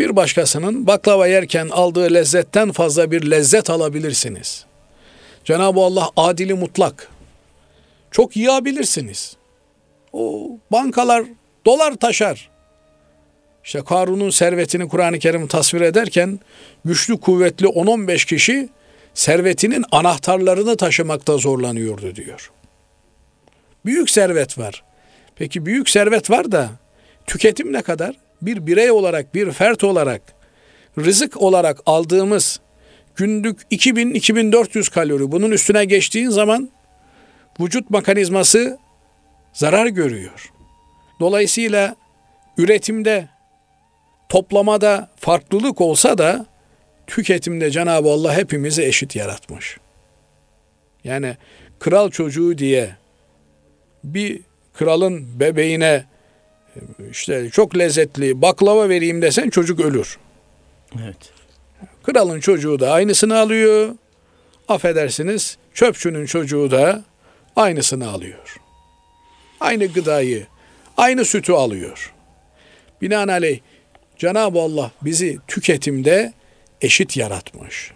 bir 0.00 0.16
başkasının 0.16 0.86
baklava 0.86 1.26
yerken 1.26 1.68
aldığı 1.68 2.14
lezzetten 2.14 2.72
fazla 2.72 3.10
bir 3.10 3.30
lezzet 3.30 3.70
alabilirsiniz. 3.70 4.66
Cenab-ı 5.44 5.80
Allah 5.80 6.10
adili 6.16 6.54
mutlak. 6.54 7.08
Çok 8.10 8.36
yiyabilirsiniz. 8.36 9.36
O 10.12 10.50
bankalar 10.72 11.24
dolar 11.66 11.94
taşar. 11.94 12.50
İşte 13.64 13.84
Karun'un 13.84 14.30
servetini 14.30 14.88
Kur'an-ı 14.88 15.18
Kerim 15.18 15.46
tasvir 15.46 15.80
ederken 15.80 16.40
güçlü 16.84 17.20
kuvvetli 17.20 17.66
10-15 17.66 18.26
kişi 18.26 18.68
servetinin 19.14 19.84
anahtarlarını 19.92 20.76
taşımakta 20.76 21.36
zorlanıyordu 21.36 22.16
diyor. 22.16 22.50
Büyük 23.84 24.10
servet 24.10 24.58
var. 24.58 24.84
Peki 25.36 25.66
büyük 25.66 25.90
servet 25.90 26.30
var 26.30 26.52
da 26.52 26.70
tüketim 27.26 27.72
ne 27.72 27.82
kadar? 27.82 28.14
Bir 28.42 28.66
birey 28.66 28.90
olarak, 28.90 29.34
bir 29.34 29.52
fert 29.52 29.84
olarak, 29.84 30.22
rızık 30.98 31.42
olarak 31.42 31.80
aldığımız 31.86 32.60
günlük 33.16 33.60
2000-2400 33.72 34.90
kalori 34.90 35.32
bunun 35.32 35.50
üstüne 35.50 35.84
geçtiğin 35.84 36.28
zaman 36.28 36.70
vücut 37.60 37.90
mekanizması 37.90 38.78
zarar 39.52 39.86
görüyor. 39.86 40.52
Dolayısıyla 41.20 41.96
üretimde, 42.58 43.28
toplamada 44.28 45.10
farklılık 45.16 45.80
olsa 45.80 46.18
da 46.18 46.46
tüketimde 47.06 47.70
Cenab-ı 47.70 48.08
Allah 48.08 48.36
hepimizi 48.36 48.82
eşit 48.82 49.16
yaratmış. 49.16 49.78
Yani 51.04 51.36
kral 51.78 52.10
çocuğu 52.10 52.58
diye 52.58 52.96
bir 54.04 54.40
kralın 54.74 55.40
bebeğine 55.40 56.04
işte 57.10 57.50
çok 57.50 57.78
lezzetli 57.78 58.42
baklava 58.42 58.88
vereyim 58.88 59.22
desen 59.22 59.50
çocuk 59.50 59.80
ölür. 59.80 60.18
Evet. 61.02 61.32
Kralın 62.02 62.40
çocuğu 62.40 62.80
da 62.80 62.92
aynısını 62.92 63.38
alıyor. 63.38 63.94
Affedersiniz 64.68 65.58
çöpçünün 65.74 66.26
çocuğu 66.26 66.70
da 66.70 67.04
aynısını 67.56 68.10
alıyor. 68.10 68.56
Aynı 69.60 69.86
gıdayı, 69.86 70.46
aynı 70.96 71.24
sütü 71.24 71.52
alıyor. 71.52 72.14
Binaenaleyh 73.02 73.60
Cenab-ı 74.18 74.60
Allah 74.60 74.90
bizi 75.02 75.38
tüketimde 75.48 76.32
eşit 76.80 77.16
yaratmış. 77.16 77.92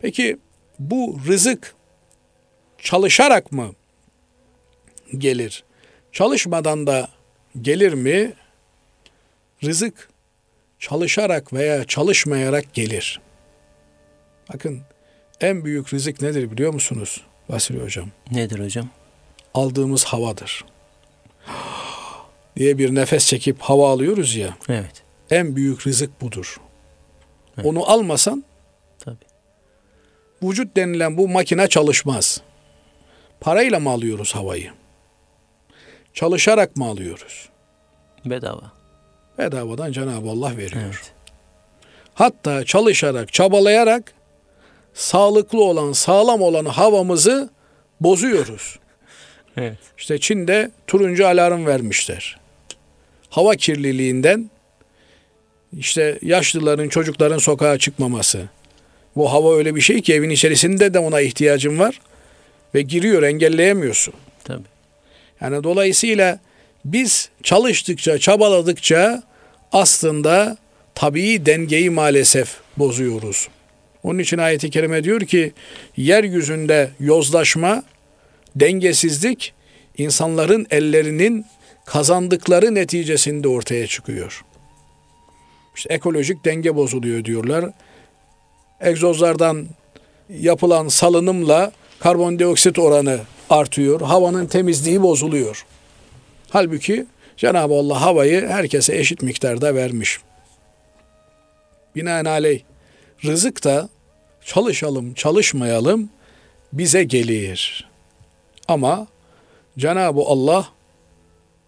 Peki 0.00 0.38
bu 0.78 1.20
rızık 1.26 1.74
çalışarak 2.78 3.52
mı 3.52 3.74
gelir? 5.18 5.64
Çalışmadan 6.12 6.86
da 6.86 7.08
gelir 7.62 7.92
mi? 7.92 8.32
Rızık 9.64 10.08
çalışarak 10.78 11.52
veya 11.52 11.84
çalışmayarak 11.84 12.74
gelir. 12.74 13.20
Bakın 14.52 14.80
en 15.40 15.64
büyük 15.64 15.94
rızık 15.94 16.22
nedir 16.22 16.50
biliyor 16.50 16.72
musunuz 16.72 17.20
Vasili 17.48 17.82
Hocam? 17.82 18.10
Nedir 18.30 18.64
hocam? 18.64 18.88
Aldığımız 19.54 20.04
havadır. 20.04 20.64
diye 22.56 22.78
bir 22.78 22.94
nefes 22.94 23.26
çekip 23.26 23.60
hava 23.60 23.90
alıyoruz 23.90 24.36
ya. 24.36 24.56
Evet. 24.68 25.02
En 25.30 25.56
büyük 25.56 25.86
rızık 25.86 26.20
budur. 26.20 26.60
Onu 27.64 27.90
almasan 27.90 28.44
Tabii. 28.98 29.16
vücut 30.42 30.76
denilen 30.76 31.16
bu 31.16 31.28
makine 31.28 31.68
çalışmaz. 31.68 32.40
Parayla 33.40 33.80
mı 33.80 33.90
alıyoruz 33.90 34.34
havayı? 34.34 34.70
Çalışarak 36.14 36.76
mı 36.76 36.84
alıyoruz? 36.84 37.48
Bedava. 38.24 38.72
Bedavadan 39.38 39.92
Cenab-ı 39.92 40.30
Allah 40.30 40.56
veriyor. 40.56 40.82
Evet. 40.84 41.12
Hatta 42.14 42.64
çalışarak, 42.64 43.32
çabalayarak 43.32 44.12
sağlıklı 44.94 45.64
olan, 45.64 45.92
sağlam 45.92 46.42
olan 46.42 46.64
havamızı 46.64 47.50
bozuyoruz. 48.00 48.78
Evet. 49.56 49.78
İşte 49.98 50.18
Çin'de 50.18 50.70
turuncu 50.86 51.26
alarm 51.26 51.66
vermişler. 51.66 52.38
Hava 53.30 53.54
kirliliğinden 53.54 54.50
işte 55.72 56.18
yaşlıların, 56.22 56.88
çocukların 56.88 57.38
sokağa 57.38 57.78
çıkmaması. 57.78 58.48
Bu 59.16 59.32
hava 59.32 59.56
öyle 59.56 59.74
bir 59.74 59.80
şey 59.80 60.02
ki 60.02 60.14
evin 60.14 60.30
içerisinde 60.30 60.94
de 60.94 60.98
ona 60.98 61.20
ihtiyacın 61.20 61.78
var 61.78 62.00
ve 62.74 62.82
giriyor 62.82 63.22
engelleyemiyorsun. 63.22 64.14
Tabii. 64.44 64.62
Yani 65.40 65.64
dolayısıyla 65.64 66.38
biz 66.84 67.30
çalıştıkça, 67.42 68.18
çabaladıkça 68.18 69.22
aslında 69.72 70.56
tabii 70.94 71.46
dengeyi 71.46 71.90
maalesef 71.90 72.56
bozuyoruz. 72.76 73.48
Onun 74.02 74.18
için 74.18 74.38
ayet-i 74.38 74.70
kerime 74.70 75.04
diyor 75.04 75.20
ki 75.20 75.52
yeryüzünde 75.96 76.90
yozlaşma, 77.00 77.82
dengesizlik 78.56 79.54
insanların 79.98 80.66
ellerinin 80.70 81.46
kazandıkları 81.84 82.74
neticesinde 82.74 83.48
ortaya 83.48 83.86
çıkıyor. 83.86 84.44
İşte 85.76 85.94
ekolojik 85.94 86.44
denge 86.44 86.76
bozuluyor 86.76 87.24
diyorlar. 87.24 87.64
Egzozlardan 88.80 89.66
yapılan 90.28 90.88
salınımla 90.88 91.72
karbondioksit 92.00 92.78
oranı 92.78 93.20
artıyor. 93.50 94.00
Havanın 94.00 94.46
temizliği 94.46 95.02
bozuluyor. 95.02 95.66
Halbuki 96.50 97.06
Cenab-ı 97.36 97.74
Allah 97.74 98.00
havayı 98.00 98.48
herkese 98.48 98.96
eşit 98.96 99.22
miktarda 99.22 99.74
vermiş. 99.74 100.18
Binaenaleyh 101.96 102.60
rızık 103.24 103.64
da 103.64 103.88
çalışalım 104.44 105.14
çalışmayalım 105.14 106.10
bize 106.72 107.04
gelir. 107.04 107.88
Ama 108.68 109.06
Cenab-ı 109.78 110.20
Allah 110.20 110.68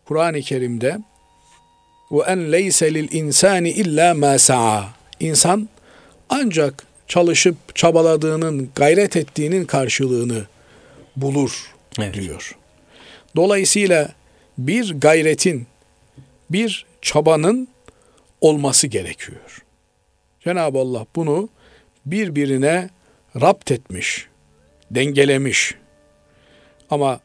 Kur'an-ı 0.04 0.40
Kerim'de 0.40 0.98
ve 2.12 2.22
en 2.26 2.52
leyse 2.52 2.94
lil 2.94 3.12
insani 3.12 3.70
illa 3.70 4.14
ma 4.14 4.38
sa'a. 4.38 4.84
İnsan 5.20 5.68
ancak 6.30 6.86
çalışıp 7.08 7.76
çabaladığının, 7.76 8.70
gayret 8.74 9.16
ettiğinin 9.16 9.64
karşılığını 9.64 10.46
bulur 11.20 11.74
Evet. 11.98 12.14
diyor. 12.14 12.56
Dolayısıyla 13.36 14.14
bir 14.58 15.00
gayretin, 15.00 15.66
bir 16.50 16.86
çabanın 17.02 17.68
olması 18.40 18.86
gerekiyor. 18.86 19.64
Cenab-ı 20.44 20.78
Allah 20.78 21.06
bunu 21.16 21.48
birbirine 22.06 22.90
rapt 23.40 23.70
etmiş, 23.70 24.26
dengelemiş. 24.90 25.74
Ama 26.90 27.20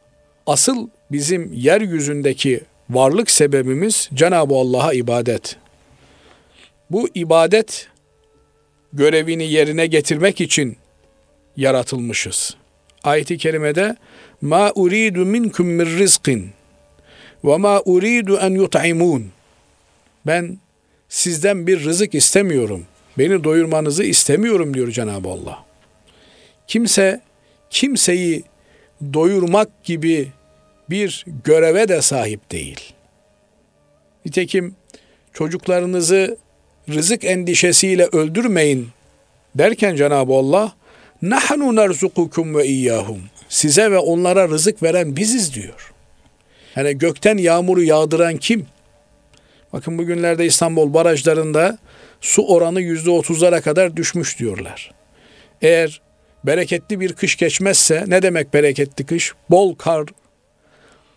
asıl 0.46 0.88
bizim 1.12 1.52
yeryüzündeki 1.52 2.60
varlık 2.90 3.30
sebebimiz 3.30 4.08
Cenab-ı 4.14 4.54
Allah'a 4.54 4.92
ibadet. 4.92 5.56
Bu 6.90 7.08
ibadet 7.14 7.88
görevini 8.92 9.52
yerine 9.52 9.86
getirmek 9.86 10.40
için 10.40 10.76
yaratılmışız. 11.56 12.56
Ayet-i 13.04 13.38
kerimede 13.38 13.96
ma 14.40 14.72
uridu 14.74 15.26
minkum 15.26 15.66
min 15.66 15.86
rizqin 15.98 16.50
ve 17.44 17.56
ma 17.56 17.82
uridu 17.84 18.36
en 18.36 18.50
yut'imun. 18.50 19.30
Ben 20.26 20.58
sizden 21.08 21.66
bir 21.66 21.84
rızık 21.84 22.14
istemiyorum. 22.14 22.84
Beni 23.18 23.44
doyurmanızı 23.44 24.04
istemiyorum 24.04 24.74
diyor 24.74 24.90
Cenab-ı 24.90 25.28
Allah. 25.28 25.64
Kimse 26.66 27.20
kimseyi 27.70 28.44
doyurmak 29.12 29.84
gibi 29.84 30.28
bir 30.90 31.24
göreve 31.44 31.88
de 31.88 32.02
sahip 32.02 32.52
değil. 32.52 32.92
Nitekim 34.26 34.76
çocuklarınızı 35.32 36.36
rızık 36.88 37.24
endişesiyle 37.24 38.04
öldürmeyin 38.04 38.88
derken 39.54 39.96
Cenab-ı 39.96 40.32
Allah 40.32 40.72
nahnu 41.22 41.76
nerzukukum 41.76 42.54
ve 42.54 42.66
iyyahum. 42.66 43.20
Size 43.48 43.90
ve 43.90 43.98
onlara 43.98 44.48
rızık 44.48 44.82
veren 44.82 45.16
biziz 45.16 45.54
diyor. 45.54 45.92
Yani 46.76 46.98
gökten 46.98 47.36
yağmuru 47.36 47.82
yağdıran 47.82 48.36
kim? 48.36 48.66
Bakın 49.72 49.98
bugünlerde 49.98 50.46
İstanbul 50.46 50.94
barajlarında 50.94 51.78
su 52.20 52.46
oranı 52.46 52.80
yüzde 52.80 53.10
otuzlara 53.10 53.60
kadar 53.60 53.96
düşmüş 53.96 54.38
diyorlar. 54.38 54.92
Eğer 55.62 56.00
bereketli 56.44 57.00
bir 57.00 57.12
kış 57.12 57.36
geçmezse 57.36 58.04
ne 58.06 58.22
demek 58.22 58.54
bereketli 58.54 59.06
kış? 59.06 59.32
Bol 59.50 59.74
kar, 59.74 60.06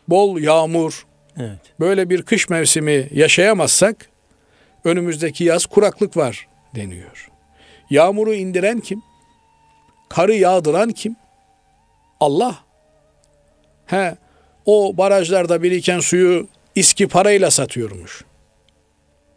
bol 0.07 0.39
yağmur, 0.39 1.05
Evet. 1.37 1.59
böyle 1.79 2.09
bir 2.09 2.21
kış 2.21 2.49
mevsimi 2.49 3.07
yaşayamazsak 3.11 4.09
önümüzdeki 4.83 5.43
yaz 5.43 5.65
kuraklık 5.65 6.17
var 6.17 6.47
deniyor. 6.75 7.29
Yağmuru 7.89 8.33
indiren 8.33 8.79
kim? 8.79 9.01
Karı 10.09 10.35
yağdıran 10.35 10.91
kim? 10.91 11.15
Allah. 12.19 12.59
He, 13.85 14.15
o 14.65 14.97
barajlarda 14.97 15.63
biriken 15.63 15.99
suyu 15.99 16.47
iski 16.75 17.07
parayla 17.07 17.51
satıyormuş. 17.51 18.23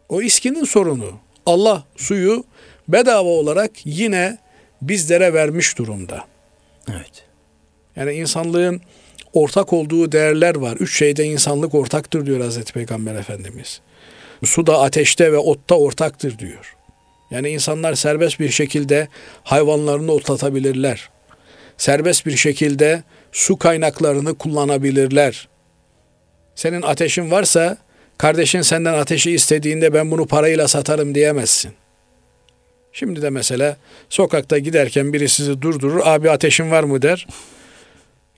O 0.09 0.21
iskinin 0.21 0.63
sorunu. 0.63 1.11
Allah 1.45 1.83
suyu 1.95 2.43
bedava 2.87 3.29
olarak 3.29 3.71
yine 3.85 4.37
bizlere 4.81 5.33
vermiş 5.33 5.77
durumda. 5.77 6.25
Evet. 6.91 7.23
Yani 7.95 8.13
insanlığın 8.13 8.81
ortak 9.33 9.73
olduğu 9.73 10.11
değerler 10.11 10.55
var. 10.55 10.77
Üç 10.77 10.97
şeyde 10.97 11.25
insanlık 11.25 11.75
ortaktır 11.75 12.25
diyor 12.25 12.41
Hazreti 12.41 12.73
Peygamber 12.73 13.15
Efendimiz. 13.15 13.81
Su 14.45 14.67
da 14.67 14.81
ateşte 14.81 15.31
ve 15.31 15.37
otta 15.37 15.75
ortaktır 15.75 16.39
diyor. 16.39 16.75
Yani 17.33 17.49
insanlar 17.49 17.93
serbest 17.95 18.39
bir 18.39 18.49
şekilde 18.49 19.07
hayvanlarını 19.43 20.11
otlatabilirler. 20.11 21.09
Serbest 21.77 22.25
bir 22.25 22.37
şekilde 22.37 23.03
su 23.31 23.57
kaynaklarını 23.57 24.37
kullanabilirler. 24.37 25.47
Senin 26.55 26.81
ateşin 26.81 27.31
varsa 27.31 27.77
kardeşin 28.17 28.61
senden 28.61 28.93
ateşi 28.93 29.31
istediğinde 29.31 29.93
ben 29.93 30.11
bunu 30.11 30.27
parayla 30.27 30.67
satarım 30.67 31.15
diyemezsin. 31.15 31.71
Şimdi 32.91 33.21
de 33.21 33.29
mesela 33.29 33.77
sokakta 34.09 34.57
giderken 34.57 35.13
biri 35.13 35.29
sizi 35.29 35.61
durdurur. 35.61 36.01
Abi 36.03 36.31
ateşin 36.31 36.71
var 36.71 36.83
mı 36.83 37.01
der. 37.01 37.27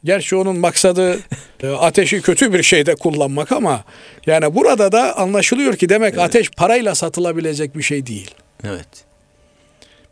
Gerçi 0.04 0.36
onun 0.36 0.58
maksadı 0.58 1.20
e, 1.64 1.68
ateşi 1.68 2.22
kötü 2.22 2.54
bir 2.54 2.64
şeyde 2.64 2.96
kullanmak 2.96 3.52
ama 3.52 3.84
yani 4.26 4.56
burada 4.56 4.92
da 4.92 5.18
anlaşılıyor 5.18 5.76
ki 5.76 5.90
demek 5.90 6.18
ateş 6.18 6.50
parayla 6.52 6.96
satılabilecek 6.96 7.78
bir 7.78 7.84
şey 7.84 8.06
değil. 8.06 8.36
Evet. 8.64 8.88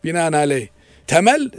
Binaenaleyh 0.04 0.68
temel 1.08 1.50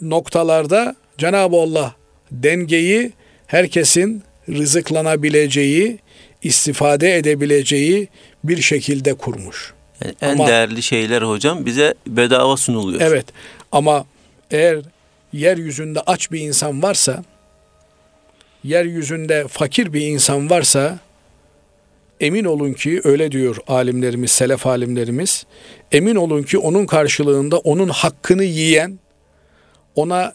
noktalarda 0.00 0.96
Cenab-ı 1.18 1.56
Allah 1.56 1.94
dengeyi 2.30 3.12
herkesin 3.46 4.22
rızıklanabileceği, 4.48 5.98
istifade 6.42 7.16
edebileceği 7.16 8.08
bir 8.44 8.62
şekilde 8.62 9.14
kurmuş. 9.14 9.74
Yani 10.04 10.14
en 10.20 10.32
Ama- 10.32 10.46
değerli 10.46 10.82
şeyler 10.82 11.22
hocam 11.22 11.66
bize 11.66 11.94
bedava 12.06 12.56
sunuluyor. 12.56 13.00
Evet 13.00 13.26
ama 13.72 14.06
eğer 14.50 14.78
yeryüzünde 15.32 16.00
aç 16.00 16.32
bir 16.32 16.40
insan 16.40 16.82
varsa, 16.82 17.24
yeryüzünde 18.64 19.48
fakir 19.48 19.92
bir 19.92 20.00
insan 20.00 20.50
varsa, 20.50 20.98
emin 22.20 22.44
olun 22.44 22.72
ki 22.72 23.00
öyle 23.04 23.32
diyor 23.32 23.56
alimlerimiz, 23.66 24.30
selef 24.30 24.66
alimlerimiz, 24.66 25.46
emin 25.92 26.16
olun 26.16 26.42
ki 26.42 26.58
onun 26.58 26.86
karşılığında 26.86 27.58
onun 27.58 27.88
hakkını 27.88 28.44
yiyen, 28.44 28.98
ona 29.94 30.34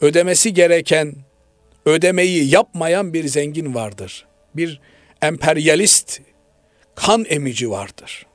ödemesi 0.00 0.54
gereken 0.54 1.14
ödemeyi 1.86 2.50
yapmayan 2.50 3.12
bir 3.12 3.28
zengin 3.28 3.74
vardır. 3.74 4.26
Bir 4.54 4.80
emperyalist 5.22 6.20
kan 6.94 7.24
emici 7.28 7.70
vardır. 7.70 8.26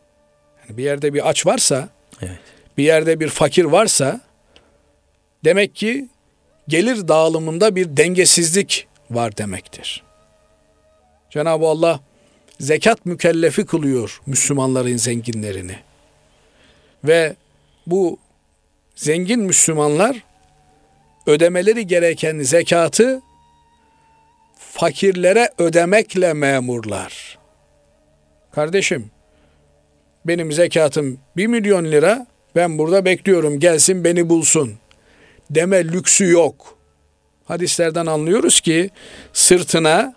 Yani 0.61 0.77
bir 0.77 0.83
yerde 0.83 1.13
bir 1.13 1.29
aç 1.29 1.45
varsa, 1.45 1.89
Evet. 2.21 2.37
bir 2.77 2.83
yerde 2.83 3.19
bir 3.19 3.29
fakir 3.29 3.63
varsa 3.65 4.21
demek 5.45 5.75
ki 5.75 6.09
gelir 6.67 7.07
dağılımında 7.07 7.75
bir 7.75 7.97
dengesizlik 7.97 8.87
var 9.11 9.37
demektir. 9.37 10.03
Cenab-ı 11.29 11.65
Allah 11.65 11.99
zekat 12.59 13.05
mükellefi 13.05 13.65
kılıyor 13.65 14.21
Müslümanların 14.25 14.97
zenginlerini. 14.97 15.75
Ve 17.03 17.35
bu 17.87 18.17
zengin 18.95 19.39
Müslümanlar 19.39 20.23
ödemeleri 21.27 21.87
gereken 21.87 22.39
zekatı 22.39 23.21
fakirlere 24.57 25.49
ödemekle 25.57 26.33
memurlar. 26.33 27.37
Kardeşim 28.51 29.11
benim 30.25 30.51
zekatım 30.51 31.19
1 31.37 31.47
milyon 31.47 31.85
lira 31.85 32.27
ben 32.55 32.77
burada 32.77 33.05
bekliyorum 33.05 33.59
gelsin 33.59 34.03
beni 34.03 34.29
bulsun 34.29 34.73
deme 35.49 35.83
lüksü 35.83 36.29
yok. 36.29 36.77
Hadislerden 37.45 38.05
anlıyoruz 38.05 38.61
ki 38.61 38.89
sırtına 39.33 40.13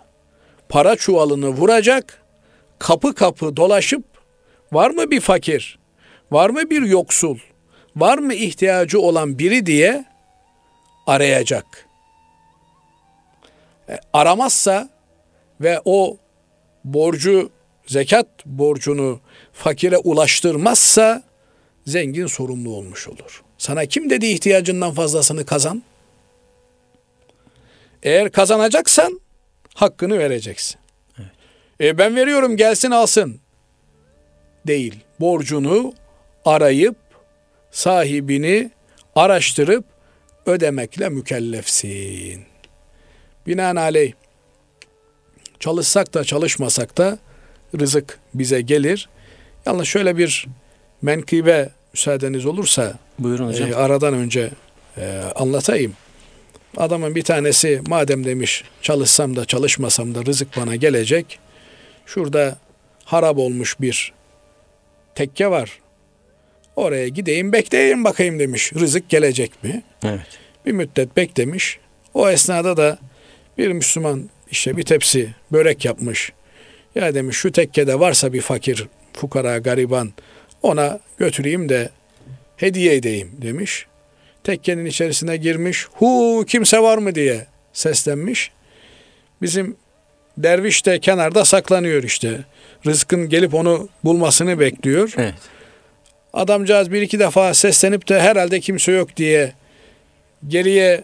para 0.69 0.95
çuvalını 0.95 1.49
vuracak, 1.49 2.21
kapı 2.79 3.15
kapı 3.15 3.57
dolaşıp 3.57 4.03
var 4.71 4.89
mı 4.91 5.11
bir 5.11 5.21
fakir, 5.21 5.79
var 6.31 6.49
mı 6.49 6.69
bir 6.69 6.81
yoksul, 6.81 7.37
var 7.95 8.17
mı 8.17 8.33
ihtiyacı 8.33 9.01
olan 9.01 9.39
biri 9.39 9.65
diye 9.65 10.05
arayacak. 11.07 11.87
E, 13.89 13.99
aramazsa 14.13 14.89
ve 15.61 15.81
o 15.85 16.17
borcu 16.83 17.49
zekat 17.87 18.27
borcunu 18.45 19.19
fakire 19.53 19.97
ulaştırmazsa 19.97 21.23
zengin 21.85 22.27
sorumlu 22.27 22.69
olmuş 22.75 23.07
olur. 23.07 23.43
Sana 23.57 23.85
kim 23.85 24.09
dedi 24.09 24.25
ihtiyacından 24.25 24.93
fazlasını 24.93 25.45
kazan? 25.45 25.83
Eğer 28.03 28.31
kazanacaksan 28.31 29.21
hakkını 29.73 30.19
vereceksin. 30.19 30.79
E 31.81 31.97
ben 31.97 32.15
veriyorum 32.15 32.57
gelsin 32.57 32.91
alsın. 32.91 33.39
Değil. 34.67 34.95
Borcunu 35.19 35.93
arayıp 36.45 36.95
sahibini 37.71 38.71
araştırıp 39.15 39.85
ödemekle 40.45 41.09
mükellefsin. 41.09 42.43
Binaenaleyh 43.47 44.13
çalışsak 45.59 46.13
da 46.13 46.23
çalışmasak 46.23 46.97
da 46.97 47.19
rızık 47.79 48.19
bize 48.33 48.61
gelir. 48.61 49.09
Yalnız 49.65 49.87
şöyle 49.87 50.17
bir 50.17 50.47
menkıbe 51.01 51.69
müsaadeniz 51.93 52.45
olursa 52.45 52.93
Buyurun 53.19 53.47
hocam. 53.47 53.71
e, 53.71 53.75
aradan 53.75 54.13
önce 54.13 54.49
e, 54.97 55.21
anlatayım. 55.35 55.93
Adamın 56.77 57.15
bir 57.15 57.23
tanesi 57.23 57.81
madem 57.87 58.25
demiş 58.25 58.63
çalışsam 58.81 59.35
da 59.35 59.45
çalışmasam 59.45 60.15
da 60.15 60.25
rızık 60.25 60.57
bana 60.57 60.75
gelecek. 60.75 61.39
Şurada 62.07 62.57
harap 63.05 63.37
olmuş 63.37 63.81
bir 63.81 64.13
tekke 65.15 65.51
var. 65.51 65.79
Oraya 66.75 67.07
gideyim 67.07 67.53
bekleyeyim 67.53 68.03
bakayım 68.03 68.39
demiş. 68.39 68.73
Rızık 68.73 69.09
gelecek 69.09 69.63
mi? 69.63 69.83
evet. 70.03 70.39
Bir 70.65 70.71
müddet 70.71 71.17
beklemiş. 71.17 71.79
O 72.13 72.29
esnada 72.29 72.77
da 72.77 72.97
bir 73.57 73.71
Müslüman 73.71 74.29
işte 74.51 74.77
bir 74.77 74.83
tepsi 74.83 75.29
börek 75.51 75.85
yapmış. 75.85 76.31
Ya 76.95 77.13
demiş 77.15 77.37
şu 77.37 77.51
tekkede 77.51 77.99
varsa 77.99 78.33
bir 78.33 78.41
fakir, 78.41 78.87
fukara, 79.13 79.57
gariban 79.57 80.13
ona 80.61 80.99
götüreyim 81.17 81.69
de 81.69 81.89
hediye 82.57 82.95
edeyim 82.95 83.31
demiş. 83.41 83.85
Tekkenin 84.43 84.85
içerisine 84.85 85.37
girmiş. 85.37 85.85
Hu 85.93 86.43
kimse 86.47 86.79
var 86.79 86.97
mı 86.97 87.15
diye 87.15 87.45
seslenmiş. 87.73 88.51
Bizim 89.41 89.75
derviş 90.37 90.85
de 90.85 90.99
kenarda 90.99 91.45
saklanıyor 91.45 92.03
işte. 92.03 92.39
Rızkın 92.85 93.29
gelip 93.29 93.53
onu 93.53 93.89
bulmasını 94.03 94.59
bekliyor. 94.59 95.13
Evet. 95.17 95.33
Adamcağız 96.33 96.91
bir 96.91 97.01
iki 97.01 97.19
defa 97.19 97.53
seslenip 97.53 98.09
de 98.09 98.21
herhalde 98.21 98.59
kimse 98.59 98.91
yok 98.91 99.17
diye 99.17 99.53
geriye 100.47 101.03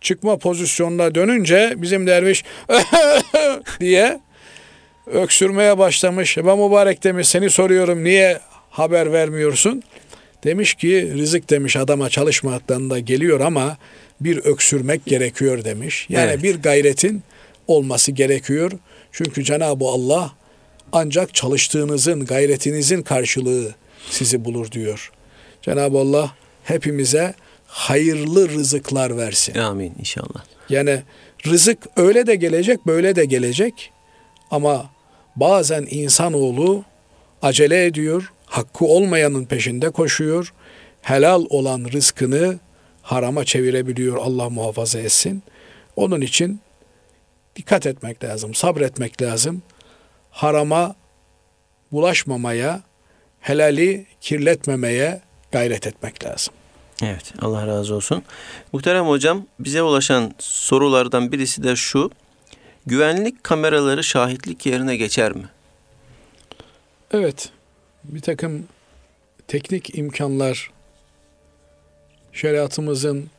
çıkma 0.00 0.36
pozisyonuna 0.36 1.14
dönünce 1.14 1.74
bizim 1.76 2.06
derviş 2.06 2.44
diye 3.80 4.20
öksürmeye 5.06 5.78
başlamış. 5.78 6.36
Ben 6.36 6.58
mübarek 6.58 7.04
demiş 7.04 7.28
seni 7.28 7.50
soruyorum 7.50 8.04
niye 8.04 8.40
haber 8.70 9.12
vermiyorsun? 9.12 9.82
Demiş 10.44 10.74
ki 10.74 11.12
rızık 11.18 11.50
demiş 11.50 11.76
adama 11.76 12.08
çalışmaktan 12.08 12.90
da 12.90 12.98
geliyor 12.98 13.40
ama 13.40 13.78
bir 14.20 14.36
öksürmek 14.36 15.06
gerekiyor 15.06 15.64
demiş. 15.64 16.06
Yani 16.08 16.30
Evet. 16.30 16.42
bir 16.42 16.62
gayretin 16.62 17.22
olması 17.70 18.12
gerekiyor. 18.12 18.72
Çünkü 19.12 19.44
Cenab-ı 19.44 19.84
Allah 19.84 20.32
ancak 20.92 21.34
çalıştığınızın, 21.34 22.24
gayretinizin 22.24 23.02
karşılığı 23.02 23.74
sizi 24.10 24.44
bulur 24.44 24.70
diyor. 24.70 25.12
Cenab-ı 25.62 25.98
Allah 25.98 26.34
hepimize 26.64 27.34
hayırlı 27.66 28.48
rızıklar 28.48 29.16
versin. 29.16 29.54
Amin 29.58 29.92
inşallah. 29.98 30.44
Yani 30.68 31.02
rızık 31.46 31.78
öyle 31.96 32.26
de 32.26 32.36
gelecek, 32.36 32.86
böyle 32.86 33.16
de 33.16 33.24
gelecek. 33.24 33.92
Ama 34.50 34.90
bazen 35.36 35.86
insanoğlu 35.90 36.84
acele 37.42 37.86
ediyor, 37.86 38.32
hakkı 38.46 38.84
olmayanın 38.84 39.44
peşinde 39.44 39.90
koşuyor. 39.90 40.52
Helal 41.02 41.44
olan 41.50 41.84
rızkını 41.92 42.58
harama 43.02 43.44
çevirebiliyor 43.44 44.16
Allah 44.16 44.50
muhafaza 44.50 45.00
etsin. 45.00 45.42
Onun 45.96 46.20
için 46.20 46.60
dikkat 47.56 47.86
etmek 47.86 48.24
lazım, 48.24 48.54
sabretmek 48.54 49.22
lazım. 49.22 49.62
Harama 50.30 50.94
bulaşmamaya, 51.92 52.82
helali 53.40 54.06
kirletmemeye 54.20 55.20
gayret 55.52 55.86
etmek 55.86 56.24
lazım. 56.24 56.54
Evet 57.02 57.32
Allah 57.42 57.66
razı 57.66 57.94
olsun. 57.94 58.22
Muhterem 58.72 59.06
hocam 59.06 59.46
bize 59.60 59.82
ulaşan 59.82 60.34
sorulardan 60.38 61.32
birisi 61.32 61.62
de 61.62 61.76
şu. 61.76 62.10
Güvenlik 62.86 63.44
kameraları 63.44 64.04
şahitlik 64.04 64.66
yerine 64.66 64.96
geçer 64.96 65.32
mi? 65.32 65.48
Evet, 67.12 67.50
bir 68.04 68.20
takım 68.20 68.66
teknik 69.48 69.98
imkanlar 69.98 70.70
şeriatımızın 72.32 73.30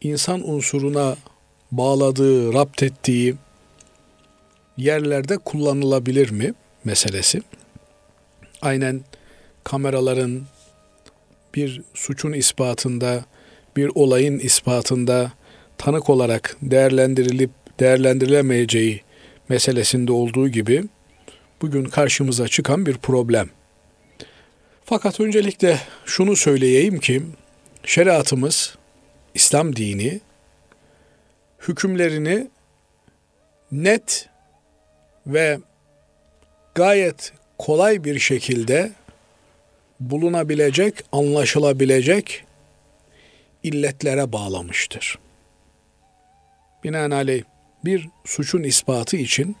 insan 0.00 0.48
unsuruna 0.48 1.16
bağladığı, 1.72 2.52
rapt 2.52 2.82
ettiği 2.82 3.34
yerlerde 4.76 5.38
kullanılabilir 5.38 6.30
mi 6.30 6.54
meselesi. 6.84 7.42
Aynen 8.62 9.00
kameraların 9.64 10.42
bir 11.54 11.82
suçun 11.94 12.32
ispatında, 12.32 13.24
bir 13.76 13.90
olayın 13.94 14.38
ispatında 14.38 15.32
tanık 15.78 16.10
olarak 16.10 16.56
değerlendirilip 16.62 17.50
değerlendirilemeyeceği 17.80 19.00
meselesinde 19.48 20.12
olduğu 20.12 20.48
gibi 20.48 20.84
bugün 21.62 21.84
karşımıza 21.84 22.48
çıkan 22.48 22.86
bir 22.86 22.96
problem. 22.96 23.48
Fakat 24.84 25.20
öncelikle 25.20 25.80
şunu 26.04 26.36
söyleyeyim 26.36 26.98
ki 26.98 27.22
şeriatımız, 27.84 28.76
İslam 29.34 29.76
dini 29.76 30.20
hükümlerini 31.68 32.48
net 33.72 34.28
ve 35.26 35.58
gayet 36.74 37.32
kolay 37.58 38.04
bir 38.04 38.18
şekilde 38.18 38.92
bulunabilecek, 40.00 41.04
anlaşılabilecek 41.12 42.44
illetlere 43.62 44.32
bağlamıştır. 44.32 45.18
Binaenaleyh 46.84 47.42
bir 47.84 48.08
suçun 48.24 48.62
ispatı 48.62 49.16
için 49.16 49.56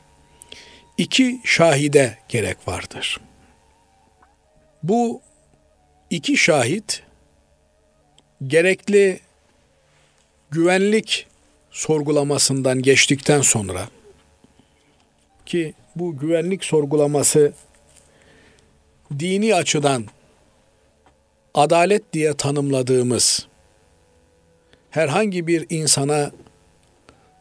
iki 0.98 1.40
şahide 1.44 2.18
gerek 2.28 2.68
vardır. 2.68 3.20
Bu 4.82 5.22
iki 6.10 6.36
şahit 6.36 7.02
gerekli 8.46 9.20
güvenlik 10.50 11.26
sorgulamasından 11.76 12.82
geçtikten 12.82 13.40
sonra 13.40 13.88
ki 15.46 15.74
bu 15.96 16.18
güvenlik 16.18 16.64
sorgulaması 16.64 17.52
dini 19.18 19.54
açıdan 19.54 20.04
adalet 21.54 22.12
diye 22.12 22.34
tanımladığımız 22.34 23.46
herhangi 24.90 25.46
bir 25.46 25.66
insana 25.70 26.30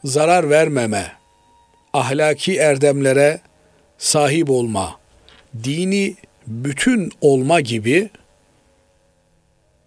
zarar 0.03 0.49
vermeme, 0.49 1.11
ahlaki 1.93 2.57
erdemlere 2.57 3.39
sahip 3.97 4.49
olma, 4.49 4.99
dini 5.63 6.15
bütün 6.47 7.11
olma 7.21 7.61
gibi 7.61 8.09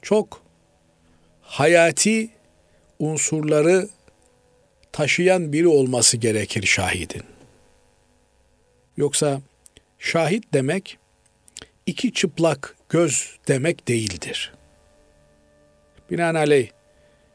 çok 0.03 0.43
hayati 1.43 2.31
unsurları 2.99 3.89
taşıyan 4.99 5.53
biri 5.53 5.69
olması 5.69 6.17
gerekir 6.17 6.63
şahidin. 6.67 7.23
Yoksa 8.97 9.41
şahit 9.99 10.45
demek 10.53 10.99
iki 11.87 12.13
çıplak 12.13 12.77
göz 12.89 13.37
demek 13.49 13.89
değildir. 13.89 14.53
Binaenaleyh 16.11 16.71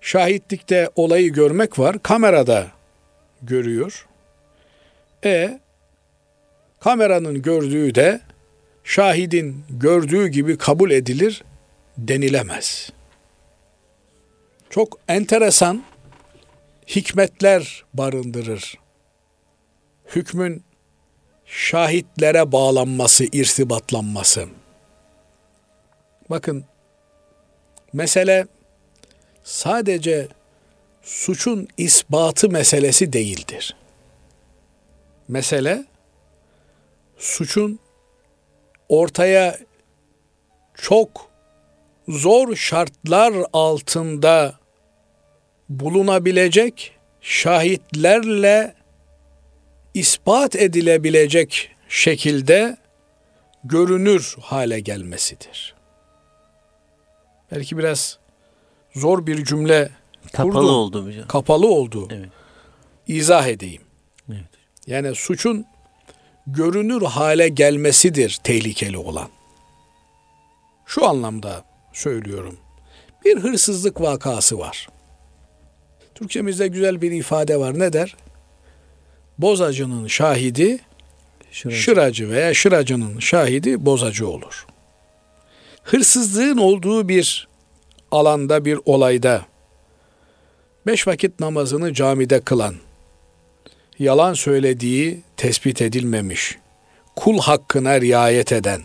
şahitlikte 0.01 0.89
olayı 0.95 1.33
görmek 1.33 1.79
var, 1.79 2.03
kamerada 2.03 2.67
görüyor. 3.41 4.07
E 5.25 5.59
kameranın 6.79 7.41
gördüğü 7.41 7.95
de 7.95 8.21
şahidin 8.83 9.63
gördüğü 9.69 10.27
gibi 10.27 10.57
kabul 10.57 10.91
edilir 10.91 11.43
denilemez. 11.97 12.89
Çok 14.69 14.99
enteresan 15.07 15.83
hikmetler 16.87 17.85
barındırır. 17.93 18.79
Hükmün 20.15 20.63
şahitlere 21.45 22.51
bağlanması, 22.51 23.23
irtibatlanması. 23.23 24.47
Bakın 26.29 26.65
mesele 27.93 28.47
sadece 29.43 30.27
suçun 31.01 31.67
ispatı 31.77 32.49
meselesi 32.49 33.13
değildir. 33.13 33.75
Mesele 35.27 35.85
suçun 37.17 37.79
ortaya 38.89 39.57
çok 40.73 41.29
zor 42.07 42.55
şartlar 42.55 43.33
altında 43.53 44.62
bulunabilecek 45.79 46.91
şahitlerle 47.21 48.73
ispat 49.93 50.55
edilebilecek 50.55 51.71
şekilde 51.89 52.77
görünür 53.63 54.35
hale 54.41 54.79
gelmesidir. 54.79 55.75
Belki 57.51 57.77
biraz 57.77 58.19
zor 58.95 59.27
bir 59.27 59.45
cümle 59.45 59.89
Kapalı 60.33 60.51
kurdum. 60.51 60.69
oldu 60.69 61.05
hocam. 61.07 61.27
Kapalı 61.27 61.67
oldu. 61.67 62.07
Evet. 62.11 62.29
İzah 63.07 63.47
edeyim. 63.47 63.81
Evet. 64.29 64.43
Yani 64.87 65.15
suçun 65.15 65.65
görünür 66.47 67.01
hale 67.01 67.49
gelmesidir 67.49 68.39
tehlikeli 68.43 68.97
olan. 68.97 69.29
Şu 70.85 71.07
anlamda 71.07 71.63
söylüyorum. 71.93 72.59
Bir 73.25 73.39
hırsızlık 73.39 74.01
vakası 74.01 74.59
var. 74.59 74.87
Türkçemizde 76.23 76.67
güzel 76.67 77.01
bir 77.01 77.11
ifade 77.11 77.59
var. 77.59 77.79
Ne 77.79 77.93
der? 77.93 78.15
Bozacının 79.37 80.07
şahidi 80.07 80.79
Şuracı. 81.51 81.77
şıracı 81.77 82.29
veya 82.29 82.53
şıracının 82.53 83.19
şahidi 83.19 83.85
bozacı 83.85 84.27
olur. 84.27 84.65
Hırsızlığın 85.83 86.57
olduğu 86.57 87.09
bir 87.09 87.47
alanda 88.11 88.65
bir 88.65 88.79
olayda 88.85 89.45
beş 90.87 91.07
vakit 91.07 91.39
namazını 91.39 91.93
camide 91.93 92.41
kılan, 92.41 92.75
yalan 93.99 94.33
söylediği 94.33 95.21
tespit 95.37 95.81
edilmemiş, 95.81 96.57
kul 97.15 97.39
hakkına 97.39 98.01
riayet 98.01 98.51
eden, 98.51 98.81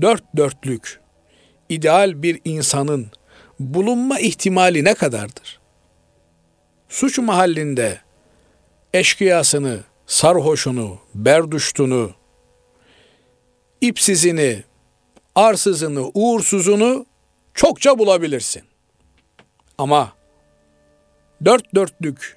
dört 0.00 0.24
dörtlük, 0.36 1.00
ideal 1.68 2.22
bir 2.22 2.40
insanın 2.44 3.06
bulunma 3.60 4.20
ihtimali 4.20 4.84
ne 4.84 4.94
kadardır? 4.94 5.59
Suç 6.90 7.18
mahallinde 7.18 8.00
eşkıyasını, 8.94 9.80
sarhoşunu, 10.06 10.98
berduştunu, 11.14 12.10
ipsizini, 13.80 14.62
arsızını, 15.34 16.10
uğursuzunu 16.14 17.06
çokça 17.54 17.98
bulabilirsin. 17.98 18.62
Ama 19.78 20.12
dört 21.44 21.74
dörtlük 21.74 22.36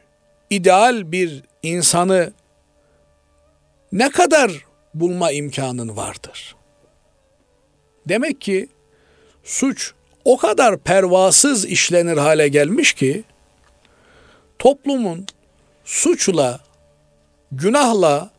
ideal 0.49 1.11
bir 1.11 1.43
insanı 1.63 2.33
ne 3.91 4.11
kadar 4.11 4.65
bulma 4.93 5.31
imkanın 5.31 5.95
vardır? 5.97 6.55
Demek 8.07 8.41
ki 8.41 8.67
suç 9.43 9.93
o 10.25 10.37
kadar 10.37 10.77
pervasız 10.77 11.65
işlenir 11.65 12.17
hale 12.17 12.47
gelmiş 12.47 12.93
ki 12.93 13.23
toplumun 14.59 15.25
suçla, 15.85 16.59
günahla 17.51 18.31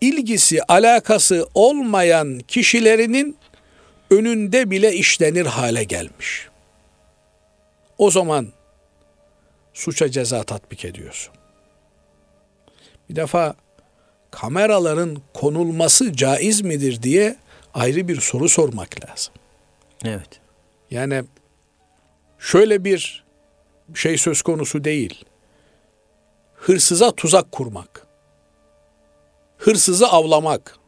ilgisi, 0.00 0.62
alakası 0.62 1.48
olmayan 1.54 2.38
kişilerinin 2.38 3.36
önünde 4.10 4.70
bile 4.70 4.92
işlenir 4.92 5.46
hale 5.46 5.84
gelmiş. 5.84 6.48
O 7.98 8.10
zaman 8.10 8.48
suça 9.74 10.10
ceza 10.10 10.42
tatbik 10.42 10.84
ediyorsun. 10.84 11.34
Bir 13.10 13.16
defa 13.16 13.56
kameraların 14.30 15.22
konulması 15.34 16.12
caiz 16.12 16.60
midir 16.60 17.02
diye 17.02 17.36
ayrı 17.74 18.08
bir 18.08 18.20
soru 18.20 18.48
sormak 18.48 19.04
lazım. 19.04 19.34
Evet. 20.04 20.40
Yani 20.90 21.24
şöyle 22.38 22.84
bir 22.84 23.24
şey 23.94 24.18
söz 24.18 24.42
konusu 24.42 24.84
değil. 24.84 25.24
Hırsıza 26.66 27.12
tuzak 27.12 27.52
kurmak. 27.52 28.06
Hırsızı 29.58 30.08
avlamak. 30.08 30.78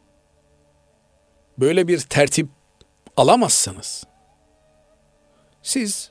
Böyle 1.59 1.89
bir 1.89 2.01
tertip 2.01 2.49
alamazsınız. 3.17 4.05
Siz 5.63 6.11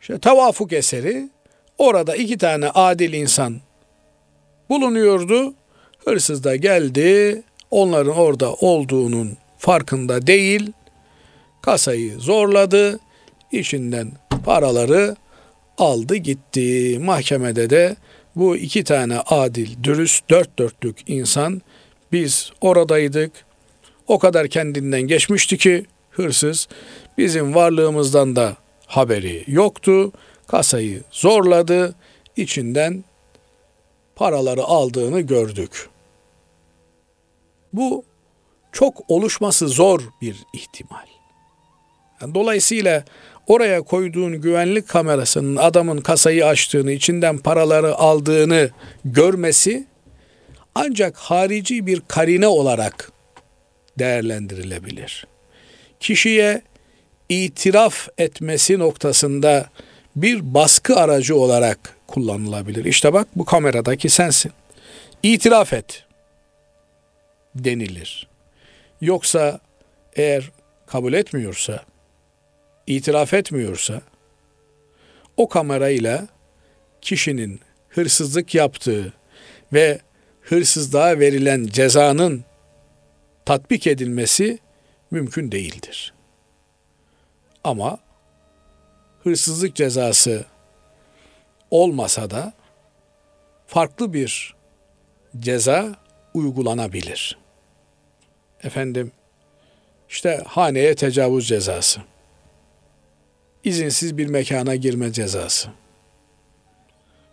işte 0.00 0.18
tevafuk 0.18 0.72
eseri 0.72 1.30
orada 1.78 2.16
iki 2.16 2.38
tane 2.38 2.70
adil 2.70 3.12
insan 3.12 3.60
bulunuyordu. 4.68 5.54
Hırsız 6.04 6.44
da 6.44 6.56
geldi. 6.56 7.42
Onların 7.70 8.16
orada 8.16 8.54
olduğunun 8.54 9.36
farkında 9.58 10.26
değil. 10.26 10.72
Kasayı 11.62 12.18
zorladı. 12.18 13.00
içinden 13.52 14.12
paraları 14.44 15.16
aldı 15.78 16.16
gitti. 16.16 16.98
Mahkemede 16.98 17.70
de 17.70 17.96
bu 18.36 18.56
iki 18.56 18.84
tane 18.84 19.18
adil, 19.18 19.84
dürüst, 19.84 20.30
dört 20.30 20.58
dörtlük 20.58 20.96
insan 21.06 21.62
biz 22.12 22.52
oradaydık. 22.60 23.32
O 24.08 24.18
kadar 24.18 24.48
kendinden 24.48 25.02
geçmişti 25.02 25.58
ki 25.58 25.84
hırsız 26.10 26.68
bizim 27.18 27.54
varlığımızdan 27.54 28.36
da 28.36 28.56
haberi 28.86 29.44
yoktu. 29.46 30.12
Kasayı 30.46 31.02
zorladı. 31.10 31.94
içinden 32.36 33.04
paraları 34.16 34.62
aldığını 34.62 35.20
gördük. 35.20 35.88
Bu 37.72 38.04
çok 38.72 39.10
oluşması 39.10 39.68
zor 39.68 40.00
bir 40.22 40.36
ihtimal. 40.52 41.06
Dolayısıyla 42.34 43.04
oraya 43.46 43.82
koyduğun 43.82 44.40
güvenlik 44.40 44.88
kamerasının 44.88 45.56
adamın 45.56 46.00
kasayı 46.00 46.46
açtığını, 46.46 46.92
içinden 46.92 47.38
paraları 47.38 47.94
aldığını 47.94 48.70
görmesi 49.04 49.86
ancak 50.74 51.16
harici 51.16 51.86
bir 51.86 52.02
karine 52.08 52.46
olarak 52.46 53.12
değerlendirilebilir. 53.98 55.26
Kişiye 56.00 56.62
itiraf 57.28 58.08
etmesi 58.18 58.78
noktasında 58.78 59.66
bir 60.16 60.54
baskı 60.54 60.96
aracı 60.96 61.36
olarak 61.36 61.78
kullanılabilir. 62.06 62.84
İşte 62.84 63.12
bak 63.12 63.28
bu 63.36 63.44
kameradaki 63.44 64.08
sensin. 64.08 64.52
İtiraf 65.22 65.72
et 65.72 66.04
denilir. 67.54 68.28
Yoksa 69.00 69.60
eğer 70.16 70.50
kabul 70.86 71.12
etmiyorsa, 71.12 71.80
itiraf 72.86 73.34
etmiyorsa 73.34 74.00
o 75.36 75.48
kamerayla 75.48 76.28
kişinin 77.00 77.60
hırsızlık 77.88 78.54
yaptığı 78.54 79.12
ve 79.72 80.00
hırsızlığa 80.40 81.18
verilen 81.18 81.66
cezanın 81.66 82.44
tatbik 83.44 83.86
edilmesi 83.86 84.58
mümkün 85.10 85.52
değildir. 85.52 86.14
Ama 87.64 87.98
hırsızlık 89.22 89.74
cezası 89.74 90.44
olmasa 91.70 92.30
da 92.30 92.52
farklı 93.66 94.12
bir 94.12 94.54
ceza 95.38 95.94
uygulanabilir. 96.34 97.38
Efendim 98.62 99.12
işte 100.08 100.42
haneye 100.46 100.94
tecavüz 100.94 101.48
cezası. 101.48 102.00
İzinsiz 103.64 104.18
bir 104.18 104.26
mekana 104.26 104.76
girme 104.76 105.12
cezası. 105.12 105.68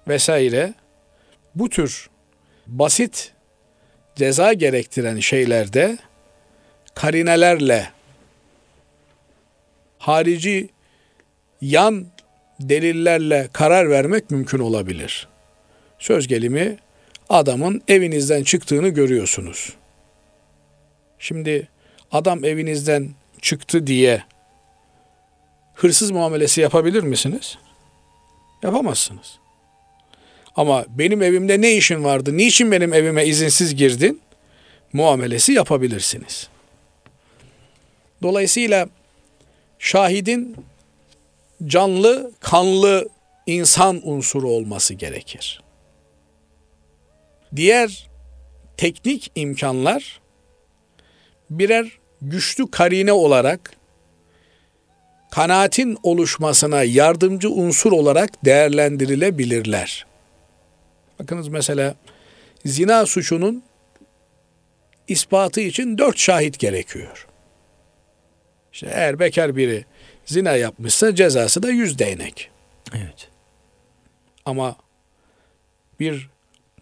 Vesaire 0.08 0.74
bu 1.56 1.70
tür 1.70 2.10
basit 2.67 3.34
ceza 4.15 4.54
gerektiren 4.54 5.20
şeylerde 5.20 5.98
karinelerle 6.96 7.89
harici 9.98 10.70
yan 11.62 12.08
delillerle 12.60 13.50
karar 13.54 13.89
vermek 13.89 14.32
mümkün 14.32 14.60
olabilir. 14.60 15.28
Söz 16.00 16.28
gelimi 16.28 16.78
adamın 17.30 17.82
evinizden 17.88 18.44
çıktığını 18.44 18.89
görüyorsunuz. 18.89 19.74
Şimdi 21.20 21.67
adam 22.12 22.46
evinizden 22.46 23.10
çıktı 23.41 23.88
diye 23.88 24.24
hırsız 25.84 26.12
muamelesi 26.12 26.62
yapabilir 26.62 27.04
misiniz? 27.04 27.58
Yapamazsınız. 28.63 29.39
Ama 30.56 30.86
benim 30.89 31.22
evimde 31.22 31.62
ne 31.62 31.75
işin 31.75 32.04
vardı? 32.04 32.38
Niçin 32.38 32.71
benim 32.71 32.94
evime 32.94 33.25
izinsiz 33.25 33.75
girdin? 33.75 34.21
Muamelesi 34.94 35.54
yapabilirsiniz. 35.54 36.48
Dolayısıyla 38.21 38.90
şahidin 39.79 40.56
canlı, 41.65 42.32
kanlı 42.40 43.10
insan 43.46 44.02
unsuru 44.04 44.50
olması 44.50 44.94
gerekir. 44.94 45.62
Diğer 47.56 48.10
teknik 48.77 49.32
imkanlar 49.36 50.21
birer 51.50 51.92
güçlü 52.21 52.71
karine 52.71 53.12
olarak 53.12 53.81
kanaatin 55.32 55.98
oluşmasına 56.04 56.84
yardımcı 56.84 57.50
unsur 57.50 57.92
olarak 57.92 58.46
değerlendirilebilirler. 58.46 60.06
Bakınız 61.19 61.48
mesela 61.48 61.96
zina 62.65 63.06
suçunun 63.06 63.63
ispatı 65.08 65.62
için 65.62 65.98
dört 65.98 66.17
şahit 66.17 66.60
gerekiyor. 66.60 67.27
İşte 68.73 68.92
eğer 68.94 69.19
bekar 69.19 69.56
biri 69.56 69.86
zina 70.25 70.56
yapmışsa 70.56 71.15
cezası 71.15 71.63
da 71.63 71.69
yüz 71.69 72.00
değnek. 72.00 72.50
Evet. 72.96 73.29
Ama 74.46 74.75
bir 76.00 76.29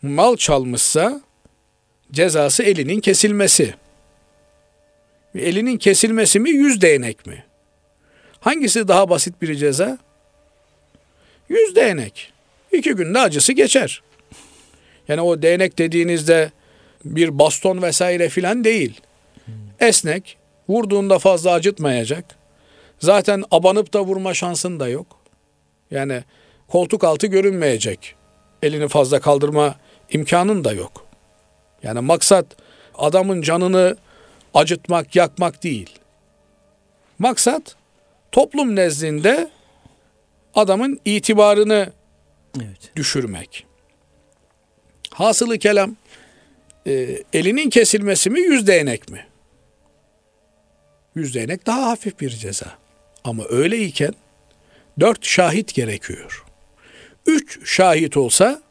mal 0.02 0.36
çalmışsa 0.36 1.22
cezası 2.12 2.64
elinin 2.64 3.00
kesilmesi. 3.00 3.76
Elinin 5.36 5.78
kesilmesi 5.78 6.39
mi 6.39 6.50
yüz 6.50 6.82
değnek 6.82 7.26
mi? 7.26 7.49
Hangisi 8.40 8.88
daha 8.88 9.10
basit 9.10 9.42
bir 9.42 9.56
ceza? 9.56 9.98
Yüz 11.50 11.76
değnek. 11.76 12.34
İki 12.72 12.94
günde 12.94 13.20
acısı 13.20 13.54
geçer. 13.54 14.02
Yani 15.08 15.22
o 15.22 15.42
değnek 15.42 15.78
dediğinizde 15.78 16.52
bir 17.06 17.40
baston 17.40 17.82
vesaire 17.82 18.30
filan 18.30 18.64
değil. 18.64 19.02
Esnek, 19.80 20.38
vurduğunda 20.70 21.20
fazla 21.20 21.52
acıtmayacak. 21.52 22.26
Zaten 23.00 23.44
abanıp 23.52 23.94
da 23.94 24.02
vurma 24.02 24.34
şansın 24.34 24.80
da 24.80 24.88
yok. 24.88 25.20
Yani 25.92 26.24
koltuk 26.68 27.04
altı 27.04 27.28
görünmeyecek. 27.28 28.16
Elini 28.64 28.88
fazla 28.88 29.20
kaldırma 29.20 29.76
imkanın 30.10 30.64
da 30.64 30.74
yok. 30.74 31.06
Yani 31.84 32.00
maksat 32.00 32.46
adamın 32.98 33.42
canını 33.42 33.98
acıtmak, 34.54 35.16
yakmak 35.16 35.64
değil. 35.64 36.00
Maksat 37.20 37.76
toplum 38.32 38.75
nezdinde 38.75 39.49
adamın 40.55 40.99
itibarını 41.05 41.93
Evet. 42.57 42.91
düşürmek. 42.95 43.65
Hasılı 45.13 45.57
kelam 45.59 45.95
e, 46.88 47.23
elinin 47.34 47.69
kesilmesi 47.69 48.30
mi 48.30 48.39
yüz 48.39 48.67
değnek 48.67 49.09
mi? 49.09 49.25
Yüz 51.15 51.36
değnek 51.36 51.65
daha 51.65 51.86
hafif 51.88 52.19
bir 52.19 52.30
ceza. 52.30 52.77
Ama 53.23 53.43
öyleyken 53.49 54.13
dört 54.99 55.25
şahit 55.25 55.73
gerekiyor. 55.73 56.45
Üç 57.25 57.69
şahit 57.69 58.17
olsa 58.17 58.61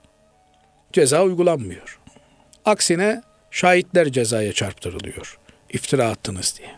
ceza 0.92 1.22
uygulanmıyor. 1.22 1.98
Aksine 2.64 3.22
şahitler 3.50 4.12
cezaya 4.12 4.52
çarptırılıyor. 4.52 5.38
İftira 5.70 6.08
attınız 6.08 6.54
diye. 6.58 6.77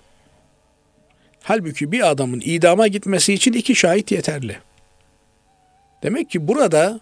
Halbuki 1.51 1.93
bir 1.93 2.11
adamın 2.11 2.43
idama 2.45 2.87
gitmesi 2.87 3.35
için 3.35 3.53
iki 3.53 3.75
şahit 3.75 4.13
yeterli. 4.13 4.59
Demek 6.03 6.31
ki 6.31 6.49
burada 6.49 7.01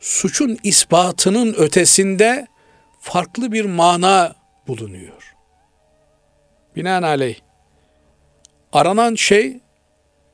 suçun 0.00 0.58
ispatının 0.62 1.54
ötesinde 1.54 2.46
farklı 3.00 3.52
bir 3.52 3.64
mana 3.64 4.34
bulunuyor. 4.68 5.34
Binaenaleyh 6.76 7.36
aranan 8.72 9.14
şey 9.14 9.60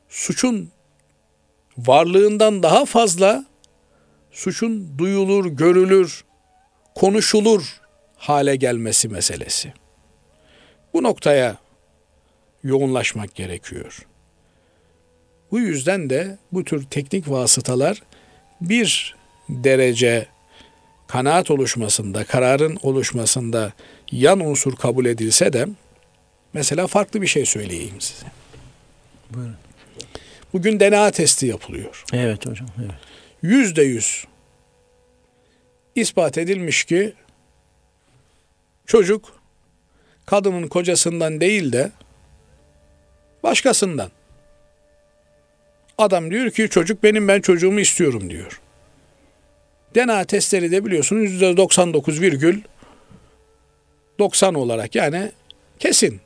suçun 0.08 0.70
varlığından 1.78 2.62
daha 2.62 2.84
fazla 2.84 3.44
suçun 4.30 4.98
duyulur, 4.98 5.46
görülür, 5.46 6.24
konuşulur 6.94 7.80
hale 8.16 8.56
gelmesi 8.56 9.08
meselesi. 9.08 9.72
Bu 10.94 11.02
noktaya 11.02 11.63
yoğunlaşmak 12.64 13.34
gerekiyor. 13.34 14.06
Bu 15.50 15.60
yüzden 15.60 16.10
de 16.10 16.38
bu 16.52 16.64
tür 16.64 16.84
teknik 16.84 17.30
vasıtalar 17.30 18.02
bir 18.60 19.16
derece 19.48 20.26
kanaat 21.06 21.50
oluşmasında, 21.50 22.24
kararın 22.24 22.78
oluşmasında 22.82 23.72
yan 24.12 24.40
unsur 24.40 24.76
kabul 24.76 25.06
edilse 25.06 25.52
de 25.52 25.66
mesela 26.52 26.86
farklı 26.86 27.22
bir 27.22 27.26
şey 27.26 27.46
söyleyeyim 27.46 28.00
size. 28.00 28.26
Buyurun. 29.30 29.56
Bugün 30.52 30.80
DNA 30.80 31.10
testi 31.10 31.46
yapılıyor. 31.46 32.04
Evet 32.12 32.46
hocam. 32.46 32.68
Evet. 32.78 32.94
Yüzde 33.42 33.82
yüz 33.82 34.24
ispat 35.94 36.38
edilmiş 36.38 36.84
ki 36.84 37.12
çocuk 38.86 39.42
kadının 40.26 40.68
kocasından 40.68 41.40
değil 41.40 41.72
de 41.72 41.92
başkasından. 43.44 44.10
Adam 45.98 46.30
diyor 46.30 46.50
ki 46.50 46.68
çocuk 46.68 47.02
benim 47.02 47.28
ben 47.28 47.40
çocuğumu 47.40 47.80
istiyorum 47.80 48.30
diyor. 48.30 48.60
DNA 49.94 50.24
testleri 50.24 50.70
de 50.70 50.84
biliyorsunuz 50.84 51.22
yüzde 51.22 51.56
99 51.56 52.20
virgül 52.20 52.62
90 54.18 54.54
olarak 54.54 54.94
yani 54.94 55.32
kesin 55.78 56.20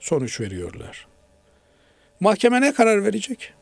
sonuç 0.00 0.40
veriyorlar. 0.40 1.06
Mahkeme 2.20 2.60
ne 2.60 2.72
karar 2.72 3.04
verecek? 3.04 3.52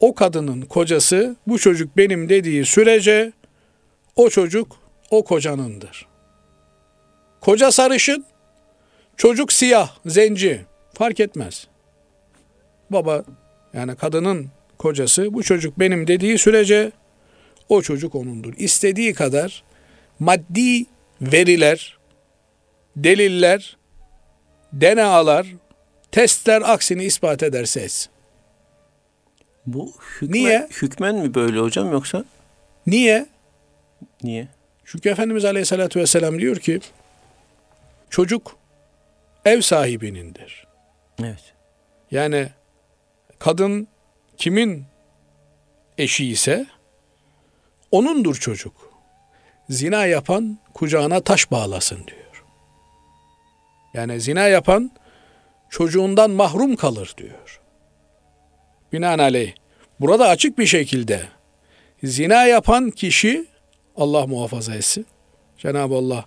O 0.00 0.14
kadının 0.14 0.62
kocası 0.62 1.36
bu 1.46 1.58
çocuk 1.58 1.96
benim 1.96 2.28
dediği 2.28 2.64
sürece 2.64 3.32
o 4.16 4.30
çocuk 4.30 4.76
o 5.10 5.24
kocanındır. 5.24 6.06
Koca 7.40 7.72
sarışın, 7.72 8.24
çocuk 9.16 9.52
siyah, 9.52 9.96
zenci 10.06 10.69
fark 11.00 11.20
etmez. 11.20 11.66
Baba 12.90 13.24
yani 13.72 13.96
kadının 13.96 14.48
kocası 14.78 15.34
bu 15.34 15.42
çocuk 15.42 15.78
benim 15.78 16.06
dediği 16.06 16.38
sürece 16.38 16.92
o 17.68 17.82
çocuk 17.82 18.14
onundur. 18.14 18.54
İstediği 18.56 19.14
kadar 19.14 19.64
maddi 20.18 20.86
veriler, 21.20 21.98
deliller, 22.96 23.76
DNA'lar, 24.80 25.46
testler 26.12 26.62
aksini 26.62 27.04
ispat 27.04 27.42
ederse 27.42 27.80
etsin. 27.80 28.12
Bu 29.66 29.92
hükmen, 30.20 30.32
Niye? 30.32 30.68
hükmen 30.82 31.14
mi 31.14 31.34
böyle 31.34 31.58
hocam 31.58 31.92
yoksa 31.92 32.24
Niye? 32.86 33.26
niye? 34.22 34.48
Çünkü 34.84 35.08
Efendimiz 35.08 35.44
Aleyhisselatü 35.44 36.00
Vesselam 36.00 36.38
diyor 36.38 36.56
ki 36.56 36.80
çocuk 38.10 38.56
ev 39.44 39.60
sahibinindir. 39.60 40.69
Evet. 41.24 41.54
Yani 42.10 42.48
kadın 43.38 43.88
kimin 44.36 44.84
eşi 45.98 46.26
ise 46.26 46.66
onundur 47.90 48.34
çocuk. 48.34 48.90
Zina 49.68 50.06
yapan 50.06 50.58
kucağına 50.74 51.20
taş 51.20 51.50
bağlasın 51.50 52.06
diyor. 52.06 52.44
Yani 53.94 54.20
zina 54.20 54.48
yapan 54.48 54.90
çocuğundan 55.70 56.30
mahrum 56.30 56.76
kalır 56.76 57.14
diyor. 57.16 57.60
Binaenaleyh 58.92 59.54
burada 60.00 60.28
açık 60.28 60.58
bir 60.58 60.66
şekilde 60.66 61.22
zina 62.02 62.46
yapan 62.46 62.90
kişi 62.90 63.46
Allah 63.96 64.26
muhafaza 64.26 64.74
etsin. 64.74 65.06
Cenab-ı 65.58 65.94
Allah 65.94 66.24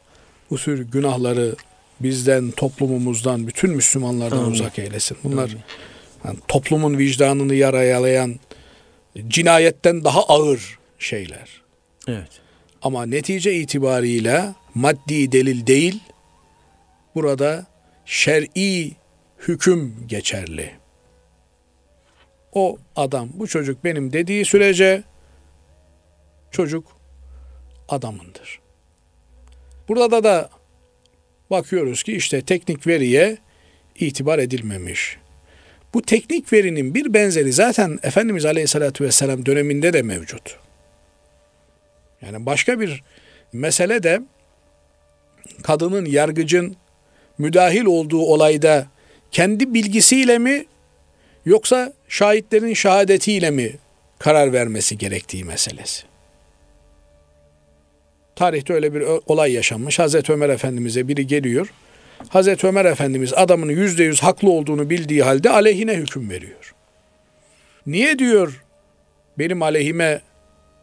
bu 0.49 0.57
günahları 0.91 1.55
bizden, 2.03 2.51
toplumumuzdan, 2.51 3.47
bütün 3.47 3.71
Müslümanlardan 3.71 4.37
Amin. 4.37 4.51
uzak 4.51 4.79
eylesin. 4.79 5.17
Bunlar 5.23 5.55
yani 6.25 6.37
toplumun 6.47 6.97
vicdanını 6.97 7.55
yaralayan 7.55 8.39
cinayetten 9.27 10.03
daha 10.03 10.23
ağır 10.23 10.79
şeyler. 10.99 11.61
Evet. 12.07 12.29
Ama 12.81 13.05
netice 13.05 13.53
itibarıyla 13.53 14.55
maddi 14.75 15.31
delil 15.31 15.67
değil, 15.67 15.99
burada 17.15 17.65
şer'i 18.05 18.91
hüküm 19.47 19.95
geçerli. 20.07 20.71
O 22.53 22.77
adam, 22.95 23.29
bu 23.33 23.47
çocuk 23.47 23.83
benim 23.83 24.13
dediği 24.13 24.45
sürece 24.45 25.03
çocuk 26.51 26.87
adamındır. 27.89 28.59
Burada 29.87 30.23
da 30.23 30.49
bakıyoruz 31.53 32.03
ki 32.03 32.13
işte 32.13 32.41
teknik 32.41 32.87
veriye 32.87 33.37
itibar 33.95 34.39
edilmemiş. 34.39 35.17
Bu 35.93 36.01
teknik 36.01 36.53
verinin 36.53 36.95
bir 36.95 37.13
benzeri 37.13 37.53
zaten 37.53 37.99
Efendimiz 38.03 38.45
Aleyhisselatü 38.45 39.03
Vesselam 39.03 39.45
döneminde 39.45 39.93
de 39.93 40.01
mevcut. 40.01 40.59
Yani 42.21 42.45
başka 42.45 42.79
bir 42.79 43.03
mesele 43.53 44.03
de 44.03 44.21
kadının 45.63 46.05
yargıcın 46.05 46.75
müdahil 47.37 47.85
olduğu 47.85 48.21
olayda 48.21 48.87
kendi 49.31 49.73
bilgisiyle 49.73 50.37
mi 50.37 50.65
yoksa 51.45 51.93
şahitlerin 52.09 52.73
şehadetiyle 52.73 53.51
mi 53.51 53.75
karar 54.19 54.53
vermesi 54.53 54.97
gerektiği 54.97 55.43
meselesi. 55.43 56.12
Tarihte 58.35 58.73
öyle 58.73 58.93
bir 58.93 59.03
olay 59.27 59.51
yaşanmış. 59.53 59.99
Hazreti 59.99 60.33
Ömer 60.33 60.49
Efendimiz'e 60.49 61.07
biri 61.07 61.27
geliyor. 61.27 61.73
Hazreti 62.29 62.67
Ömer 62.67 62.85
Efendimiz 62.85 63.33
adamın 63.33 63.69
yüzde 63.69 64.03
yüz 64.03 64.23
haklı 64.23 64.49
olduğunu 64.49 64.89
bildiği 64.89 65.23
halde 65.23 65.49
aleyhine 65.49 65.93
hüküm 65.93 66.29
veriyor. 66.29 66.73
Niye 67.87 68.19
diyor 68.19 68.63
benim 69.39 69.61
aleyhime 69.61 70.21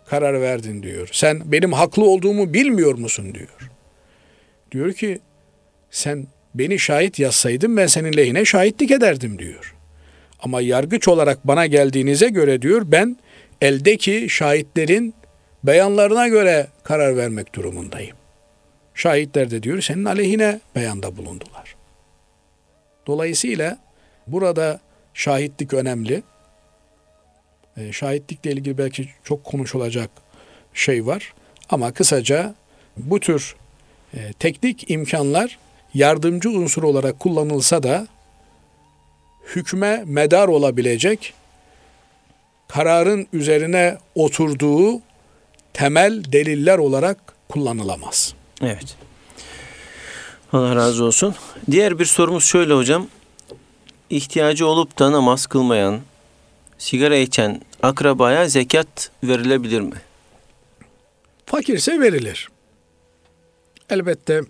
karar 0.06 0.40
verdin 0.40 0.82
diyor. 0.82 1.08
Sen 1.12 1.42
benim 1.44 1.72
haklı 1.72 2.04
olduğumu 2.04 2.52
bilmiyor 2.54 2.98
musun 2.98 3.34
diyor. 3.34 3.70
Diyor 4.72 4.92
ki 4.92 5.18
sen 5.90 6.26
beni 6.54 6.78
şahit 6.78 7.18
yazsaydın 7.18 7.76
ben 7.76 7.86
senin 7.86 8.16
lehine 8.16 8.44
şahitlik 8.44 8.90
ederdim 8.90 9.38
diyor. 9.38 9.74
Ama 10.42 10.60
yargıç 10.60 11.08
olarak 11.08 11.46
bana 11.46 11.66
geldiğinize 11.66 12.28
göre 12.28 12.62
diyor 12.62 12.82
ben 12.84 13.16
eldeki 13.60 14.26
şahitlerin 14.30 15.14
beyanlarına 15.64 16.28
göre 16.28 16.66
karar 16.82 17.16
vermek 17.16 17.54
durumundayım. 17.54 18.16
şahitler 18.94 19.50
de 19.50 19.62
diyor 19.62 19.80
senin 19.80 20.04
aleyhine 20.04 20.60
beyanda 20.76 21.16
bulundular. 21.16 21.76
Dolayısıyla 23.06 23.78
burada 24.26 24.80
şahitlik 25.14 25.74
önemli. 25.74 26.22
E, 27.76 27.92
şahitlikle 27.92 28.52
ilgili 28.52 28.78
belki 28.78 29.08
çok 29.24 29.44
konuşulacak 29.44 30.10
şey 30.74 31.06
var. 31.06 31.34
Ama 31.70 31.92
kısaca 31.92 32.54
bu 32.96 33.20
tür 33.20 33.56
e, 34.14 34.32
teknik 34.32 34.90
imkanlar 34.90 35.58
yardımcı 35.94 36.50
unsur 36.50 36.82
olarak 36.82 37.20
kullanılsa 37.20 37.82
da 37.82 38.06
hükme 39.56 40.02
medar 40.06 40.48
olabilecek 40.48 41.34
kararın 42.68 43.26
üzerine 43.32 43.98
oturduğu 44.14 45.00
temel 45.72 46.24
deliller 46.32 46.78
olarak 46.78 47.18
kullanılamaz. 47.48 48.34
Evet. 48.62 48.96
Allah 50.52 50.76
razı 50.76 51.04
olsun. 51.04 51.34
Diğer 51.70 51.98
bir 51.98 52.04
sorumuz 52.04 52.44
şöyle 52.44 52.74
hocam. 52.74 53.06
İhtiyacı 54.10 54.66
olup 54.66 54.98
da 54.98 55.12
namaz 55.12 55.46
kılmayan, 55.46 56.00
sigara 56.78 57.16
içen 57.16 57.60
akrabaya 57.82 58.48
zekat 58.48 59.10
verilebilir 59.24 59.80
mi? 59.80 59.96
Fakirse 61.46 62.00
verilir. 62.00 62.48
Elbette 63.90 64.40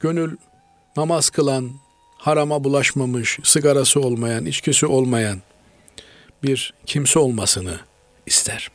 gönül 0.00 0.36
namaz 0.96 1.30
kılan, 1.30 1.70
harama 2.18 2.64
bulaşmamış, 2.64 3.38
sigarası 3.42 4.00
olmayan, 4.00 4.46
içkisi 4.46 4.86
olmayan 4.86 5.42
bir 6.42 6.74
kimse 6.86 7.18
olmasını 7.18 7.80
ister. 8.26 8.70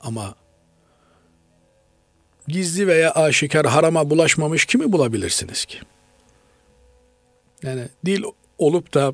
Ama 0.00 0.34
gizli 2.48 2.86
veya 2.86 3.12
aşikar 3.12 3.66
harama 3.66 4.10
bulaşmamış 4.10 4.64
kimi 4.64 4.92
bulabilirsiniz 4.92 5.64
ki? 5.64 5.78
Yani 7.62 7.88
dil 8.06 8.22
olup 8.58 8.94
da 8.94 9.12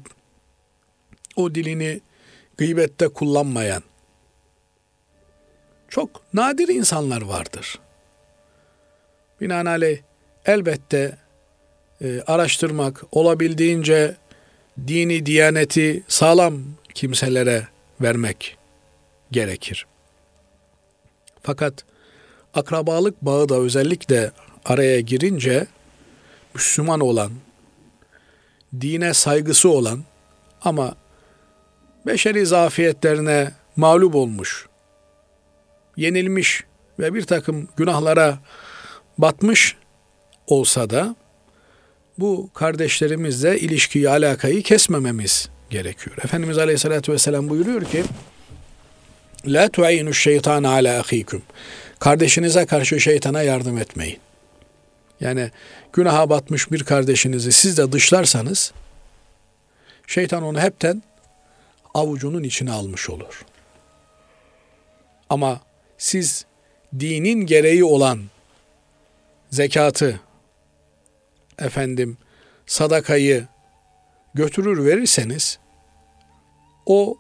o 1.37 1.55
dilini 1.55 2.01
gıybette 2.57 3.09
kullanmayan 3.09 3.83
çok 5.89 6.35
nadir 6.35 6.69
insanlar 6.69 7.23
vardır. 7.23 7.79
Binaenaleyh 9.41 9.99
elbette 10.47 11.17
e, 12.01 12.21
araştırmak, 12.21 13.05
olabildiğince 13.13 14.17
dini, 14.87 15.27
diyaneti 15.27 16.03
sağlam 16.09 16.63
kimselere 16.95 17.69
vermek 18.01 18.57
gerekir. 19.31 19.87
Fakat 21.47 21.85
akrabalık 22.55 23.23
bağı 23.23 23.49
da 23.49 23.55
özellikle 23.55 24.31
araya 24.65 25.01
girince 25.01 25.67
Müslüman 26.55 27.01
olan, 27.01 27.33
dine 28.81 29.15
saygısı 29.15 29.69
olan 29.69 30.05
ama 30.63 30.95
beşeri 32.07 32.47
zafiyetlerine 32.47 33.53
mağlup 33.77 34.15
olmuş, 34.15 34.67
yenilmiş 35.97 36.65
ve 36.99 37.15
bir 37.15 37.23
takım 37.23 37.69
günahlara 37.77 38.39
batmış 39.19 39.77
olsa 40.47 40.91
da 40.91 41.17
bu 42.19 42.51
kardeşlerimizle 42.55 43.61
ilişkiyi, 43.61 44.11
alakayı 44.11 44.63
kesmememiz 44.63 45.49
gerekiyor. 45.71 46.17
Efendimiz 46.25 46.59
Aleyhisselatü 46.59 47.13
Vesselam 47.13 47.49
buyuruyor 47.49 47.85
ki 47.85 48.05
La 49.47 49.69
tu'inu 49.69 50.15
şeytan 50.15 50.65
ala 50.65 51.01
ahikum. 51.01 51.43
Kardeşinize 51.99 52.67
karşı 52.67 53.01
şeytana 53.01 53.43
yardım 53.43 53.79
etmeyin. 53.79 54.19
Yani 55.21 55.51
günaha 55.93 56.31
batmış 56.31 56.73
bir 56.73 56.85
kardeşinizi 56.85 57.53
siz 57.53 57.79
de 57.79 57.93
dışlarsanız 57.93 58.73
şeytan 60.07 60.43
onu 60.43 60.61
hepten 60.61 61.03
avucunun 61.95 62.43
içine 62.43 62.73
almış 62.73 63.11
olur. 63.11 63.45
Ama 65.31 65.61
siz 65.99 66.47
dinin 66.99 67.47
gereği 67.47 67.85
olan 67.85 68.23
zekatı, 69.51 70.21
efendim 71.59 72.19
sadakayı 72.67 73.47
götürür 74.35 74.85
verirseniz 74.85 75.59
o 76.87 77.19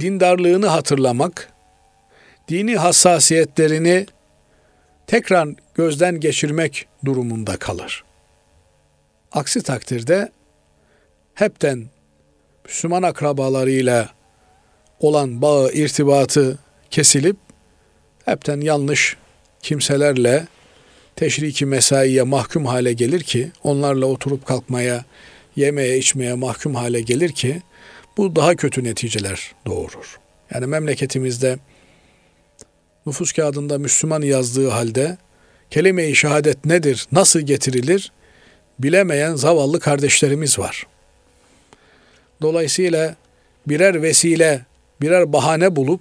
dindarlığını 0.00 0.66
hatırlamak, 0.66 1.52
dini 2.48 2.76
hassasiyetlerini 2.76 4.06
tekrar 5.06 5.48
gözden 5.74 6.20
geçirmek 6.20 6.86
durumunda 7.04 7.56
kalır. 7.56 8.04
Aksi 9.32 9.62
takdirde 9.62 10.32
hepten 11.34 11.86
Müslüman 12.64 13.02
akrabalarıyla 13.02 14.10
olan 15.00 15.42
bağı, 15.42 15.72
irtibatı 15.72 16.58
kesilip 16.90 17.36
hepten 18.24 18.60
yanlış 18.60 19.16
kimselerle 19.62 20.46
teşriki 21.16 21.66
mesaiye 21.66 22.22
mahkum 22.22 22.66
hale 22.66 22.92
gelir 22.92 23.20
ki 23.22 23.50
onlarla 23.62 24.06
oturup 24.06 24.46
kalkmaya, 24.46 25.04
yemeye 25.56 25.98
içmeye 25.98 26.34
mahkum 26.34 26.74
hale 26.74 27.00
gelir 27.00 27.32
ki 27.32 27.62
bu 28.16 28.36
daha 28.36 28.56
kötü 28.56 28.84
neticeler 28.84 29.52
doğurur. 29.66 30.18
Yani 30.54 30.66
memleketimizde 30.66 31.58
nüfus 33.06 33.32
kağıdında 33.32 33.78
Müslüman 33.78 34.22
yazdığı 34.22 34.68
halde 34.68 35.18
kelime-i 35.70 36.16
şehadet 36.16 36.64
nedir, 36.64 37.06
nasıl 37.12 37.40
getirilir 37.40 38.12
bilemeyen 38.78 39.34
zavallı 39.34 39.80
kardeşlerimiz 39.80 40.58
var. 40.58 40.86
Dolayısıyla 42.42 43.16
birer 43.66 44.02
vesile, 44.02 44.64
birer 45.00 45.32
bahane 45.32 45.76
bulup 45.76 46.00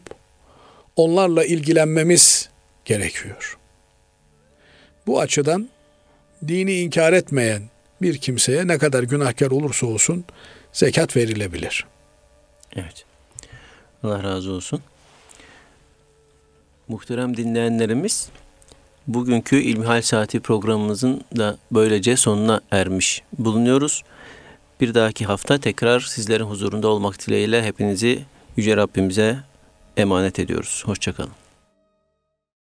onlarla 0.96 1.46
ilgilenmemiz 1.46 2.50
gerekiyor. 2.86 3.58
Bu 5.08 5.20
açıdan 5.20 5.70
dini 6.48 6.74
inkar 6.74 7.14
etmeyen 7.14 7.62
bir 8.02 8.18
kimseye 8.18 8.68
ne 8.68 8.78
kadar 8.78 9.04
günahkar 9.04 9.52
olursa 9.52 9.88
olsun 9.88 10.26
zekat 10.74 11.16
verilebilir. 11.16 11.86
Evet. 12.76 13.06
Allah 14.04 14.24
razı 14.24 14.52
olsun. 14.52 14.82
Muhterem 16.88 17.38
dinleyenlerimiz, 17.38 18.30
bugünkü 19.08 19.56
İlmihal 19.56 20.02
Saati 20.02 20.40
programımızın 20.40 21.22
da 21.38 21.58
böylece 21.72 22.18
sonuna 22.18 22.62
ermiş 22.72 23.24
bulunuyoruz. 23.40 24.04
Bir 24.82 24.94
dahaki 24.94 25.26
hafta 25.26 25.58
tekrar 25.58 26.00
sizlerin 26.00 26.44
huzurunda 26.44 26.88
olmak 26.88 27.28
dileğiyle 27.28 27.64
hepinizi 27.64 28.26
Yüce 28.58 28.78
Rabbimize 28.78 29.38
emanet 29.98 30.40
ediyoruz. 30.40 30.84
Hoşçakalın. 30.86 31.45